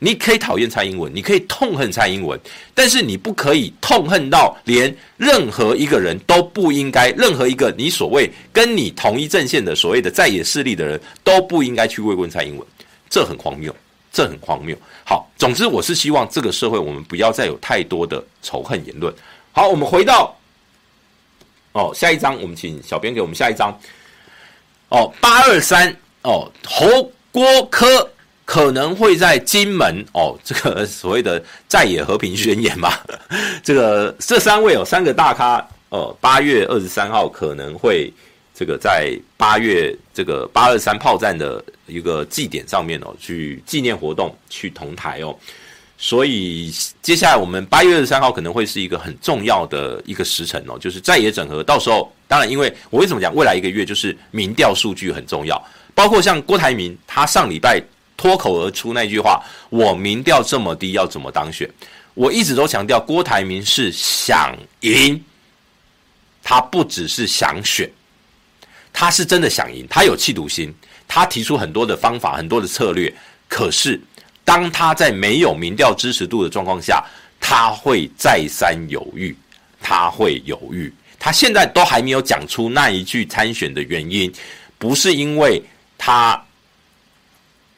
[0.01, 2.39] 你可以讨厌蔡英文，你可以痛恨蔡英文，
[2.73, 12.65] 但是你不可以痛恨到连任何一个人都不应该，任何一个你所谓跟你同一阵线的所谓的在野势力的人都不应该去慰问蔡英文，
[13.09, 13.75] 这很荒谬。
[14.11, 14.75] 这很荒谬。
[15.05, 19.13] 好，总之我是希望这个社会我们不要再有太多的仇恨言论。
[19.51, 20.35] 好，我们回到
[21.71, 23.77] 哦，下一章，我们请小编给我们下一章。
[24.89, 28.09] 哦，八二三哦，侯郭柯
[28.45, 32.93] 可能会在金门哦，这个所谓的在野和平宣言嘛。
[33.63, 38.13] 这个这三位有、哦、三个大咖哦，八月二十三号可能会。
[38.59, 45.33] 这个在八月这个八二三炮战的一个祭典上面哦，去纪念活动去同台哦，
[45.97, 46.69] 所以
[47.01, 51.63] 接下来我们八月二十三号可能会是一个很重要的一个时辰哦，就是在野整合。
[51.63, 55.57] 到时候当然，因为我为什么讲未来一个月就是民调数据很重要，
[55.95, 57.81] 包括像郭台铭他上礼拜
[58.17, 59.41] 脱口而出那句话
[59.71, 61.65] ：“我民调这么低，要怎么当选？”
[62.13, 65.23] 我一直都强调郭台铭是想赢，
[66.43, 67.89] 他不只是想选。
[68.91, 70.73] 他是真的想赢，他有企图心，
[71.07, 73.13] 他提出很多的方法，很多的策略。
[73.47, 73.99] 可是，
[74.43, 77.03] 当他在没有民调支持度的状况下，
[77.39, 79.35] 他会再三犹豫，
[79.81, 80.93] 他会犹豫。
[81.17, 84.31] 他现在都还没有讲出那一句参选的原因，
[84.77, 85.61] 不是因为
[85.97, 86.41] 他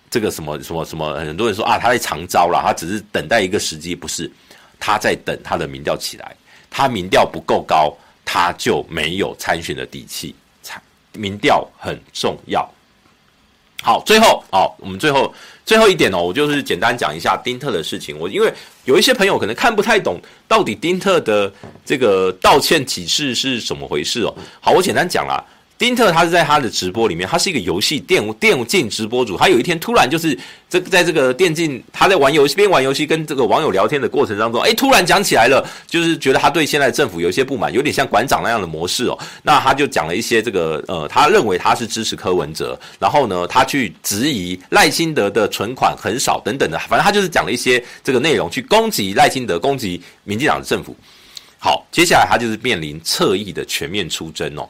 [0.09, 4.29] 这个什么什么什么，很多人说啊，他在长招了，他只是等待一个时机，不是，
[4.79, 6.35] 他在等他的民调起来，
[6.69, 7.95] 他民调不够高，
[8.25, 10.35] 他就没有参选的底气。
[11.13, 12.67] 民调很重要。
[13.83, 15.33] 好，最后好，我们最后
[15.65, 18.15] 最后一点哦，我就是简单讲一下丁特的事情。
[18.19, 18.53] 我因为
[18.85, 21.51] 有一些朋友可能看不太懂，到底丁特的
[21.83, 24.35] 这个道歉启示是怎么回事哦。
[24.59, 25.43] 好，我简单讲啦。
[25.81, 29.35] 丁特他是在他的直播里面，他是一个游戏电电竞直播主。
[29.35, 30.37] 他有一天突然就是
[30.69, 39.17] 这在这个电竞，他在玩游戏边玩游戏跟这个网友聊天的过程当中，哎，突然讲起来了，就是觉得他对现在政府有一些不满，有点像馆长那样的模式哦。
[39.41, 50.95] 那他就讲了一些这个呃，他认为他是支持柯文哲，然后呢，他去质疑赖清德的存款很少等等的，反正他就是讲了一些这个内容去攻击赖清德，攻击民进党的政府。
[51.57, 54.69] 好，接下来他就是面临侧翼的全面出征哦。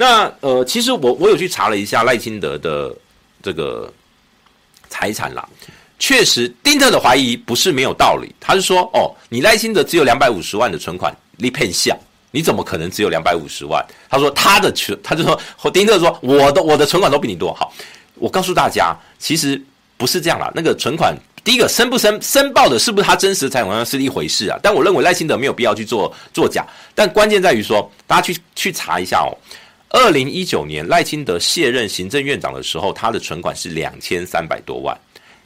[0.00, 2.94] 那呃，其实我我有去查了一下赖清德的
[3.42, 3.92] 这个
[4.88, 5.44] 财产啦，
[5.98, 8.32] 确实丁特的怀疑不是没有道理。
[8.38, 11.98] 他是说，哦，你赖清德只有两百五十万的存款，你骗笑，
[12.30, 13.84] 你怎么可能只有两百五十万？
[14.08, 17.52] 他说他的存，他就说丁特说我的我的存款都比你多。
[17.52, 17.72] 好，
[18.14, 19.60] 我告诉大家，其实
[19.96, 20.48] 不是这样啦。
[20.54, 24.56] 那个存款，第一个申不申申报的是不是他真实的财产是一回事啊。
[24.62, 26.64] 但我认为赖清德没有必要去做作假。
[26.94, 29.34] 但关键在于说，大家去去查一下哦。
[29.90, 34.96] 二零一九年赖清德卸任行政院长的时候，他的存款是两千三百多万。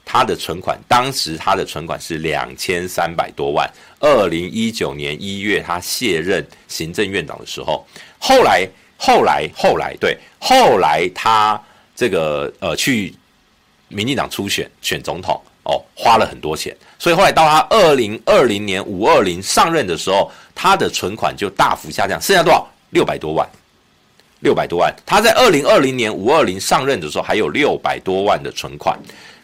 [0.04, 3.70] 他的存款，当时他的存款是两千三百多万。
[4.00, 7.86] 二零一九年一月他卸任行政院长的时候，
[8.18, 11.58] 后来后来后来对，后来他
[11.94, 13.14] 这个呃去
[13.86, 22.68] 民进党初选选总统哦，花了很多钱，所以后来到他二零二零年五二零上任的时候，他的存款就大幅下降，剩下多少？
[22.90, 23.48] 六百多万。
[24.42, 28.96] 六百多万，他在二零二零年五二零上任的时候还有六百多万的存款，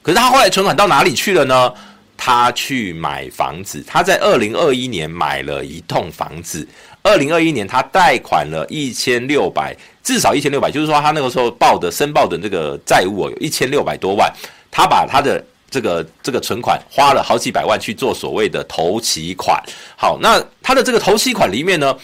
[0.02, 1.72] 可是他后来存款到哪里去了呢？
[2.20, 6.66] 他去买房子，他在二零二一年买了一栋房子，
[7.00, 9.72] 二零二一年他贷款了一千六百，
[10.02, 14.28] 至少一千六百，就是说他那个时候报的申报的这个债务有一千六百多万，
[14.68, 15.40] 他把他的
[15.70, 19.62] 这个这个存款花了好几百万去做所谓的头期款。
[19.96, 21.96] 好，那他的这个头期款里面呢，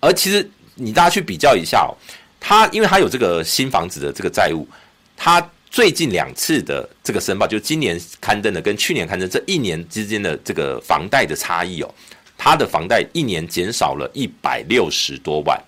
[0.00, 1.94] 而其实你大家去比较一下哦。
[2.40, 4.66] 他因为他有这个新房子的这个债务，
[5.14, 11.94] 他最近两次的这个申报，就今年刊登的跟去年刊登这一年之间的这个房贷的差异哦，
[12.38, 15.62] 他的房贷一年减少了一百六十多万，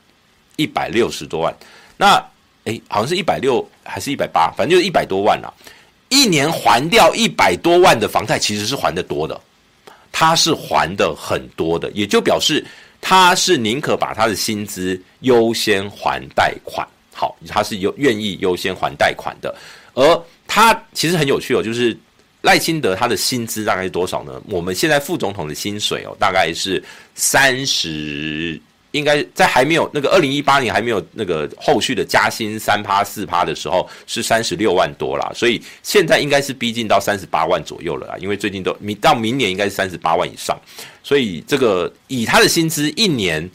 [0.56, 1.54] 一百六十多万。
[1.96, 2.16] 那
[2.64, 5.52] 诶，好像是一百六还是一百八，反正就是一百多万啦。
[6.08, 9.40] 一年还掉一百多万的房贷，其实是还得多的，
[10.10, 12.64] 他是还的很多的，也就表示。
[13.02, 19.54] 他是宁可把他的薪资优先还贷款，好，他是优愿意优先还贷款的。
[19.92, 21.94] 而他其实很有趣哦，就是
[22.40, 24.40] 赖清德他的薪资大概是多少呢？
[24.48, 26.82] 我们现在副总统的薪水哦，大概是
[27.14, 28.58] 三十。
[28.92, 40.56] 应该在还没有那个二零一八年还没有那个后续的加薪三趴四趴的时候是三十六万多啦，所以现在应该是逼近到三十八万左右了啦，因为最近都明到明年应该是三十八万以上，
[41.02, 43.50] 所以这个以他的薪资一年。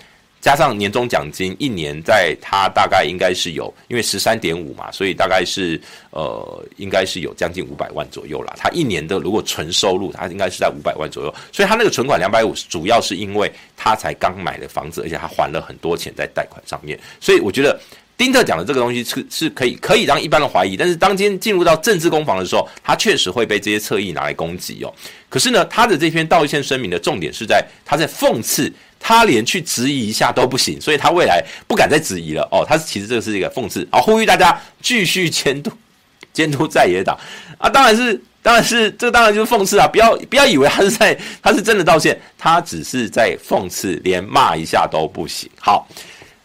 [0.47, 5.77] 加上年终奖金，一年在他大概应该是有，因为十三点五嘛，所以大概是
[6.11, 8.53] 呃，应该是有将近五百万左右啦。
[8.57, 16.97] 他一年的如果纯收入，他应该是在五百万左右，所以他那个存款两百五，主要是因为他才刚买了房子，而且他还了很多钱在贷款上面。
[17.19, 17.77] 所以我觉得
[18.15, 24.93] 丁特讲的这个东西是是可以可以让一般人怀疑，但是当今进入到政治攻防的时候，他确实会被这些侧翼拿来攻击哦。
[25.27, 28.71] 可是呢，他的这篇道歉声明的重点是在他在讽刺。
[28.99, 32.47] 他连去质疑一下都不行，所以他未来不敢再质疑了。
[32.51, 35.71] 哦，他其实这个是一个讽刺啊，呼吁大家继续监督
[36.33, 37.17] 监督在野党
[37.57, 45.49] 啊，当然是当然是这当然就是讽刺啊，不要不要以为他是在他是真的道歉，他只是在讽刺，连骂一下都不行。
[45.59, 45.87] 好，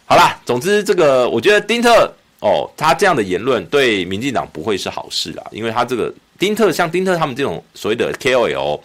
[0.05, 8.81] 好啦，总之这个我觉得丁特哦，他这样的言论对民进党不会是好事啦，因为他这个丁特像丁特他们这种所谓的 KOL。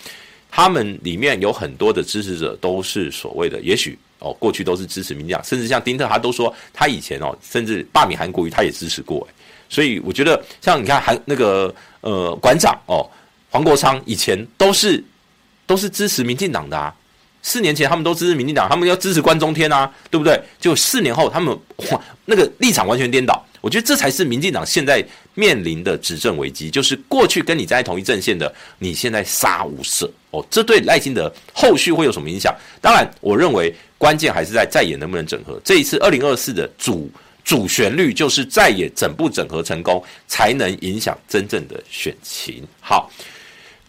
[0.49, 9.27] 他们里面有很多的支持者都是所谓的，也许哦，过去都是支持民进党，甚至像丁特，他都说他以前哦，甚至罢免韩国瑜，他也支持过。
[9.69, 13.07] 所以我觉得，像你看韩那个呃馆长哦，
[13.49, 15.03] 黄国昌以前都是
[15.65, 16.93] 都是支持民进党的啊。
[17.43, 20.37] 四年前他们都支持民进党，他们要支持关中天啊，对不对？
[20.59, 21.57] 就四年后他们
[21.91, 23.45] 哇，那个立场完全颠倒。
[23.61, 25.05] 我觉得这才是民进党现在
[25.37, 32.51] 面临的执政危机，就是过去跟你在同一阵线的，你现在杀无赦哦，这对赖清德后续会有什么影响？
[32.81, 35.61] 当然，我认为关键还是在在野能不能整合。
[35.63, 37.07] 这一次二零二四的主
[37.43, 42.63] 主旋律就是在野整不整合成功，才能影响真正的选情。
[42.81, 43.07] 好。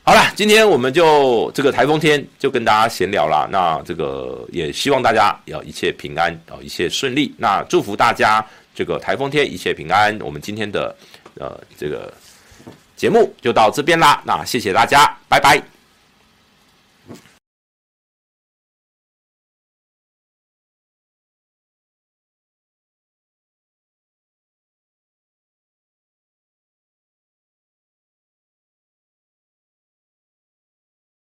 [0.05, 3.47] 好了，今天我们就这个台风天就跟大家闲聊了。
[3.53, 7.35] 那这个也希望大家要一切平安啊，一切顺利。
[7.37, 8.43] 那祝福大家
[8.75, 10.19] 这个台风天一切平安。
[10.23, 10.97] 我们今天的
[11.39, 12.13] 呃这个
[12.97, 14.21] 节目就到这边啦。
[14.25, 15.78] 那谢谢大家，拜拜。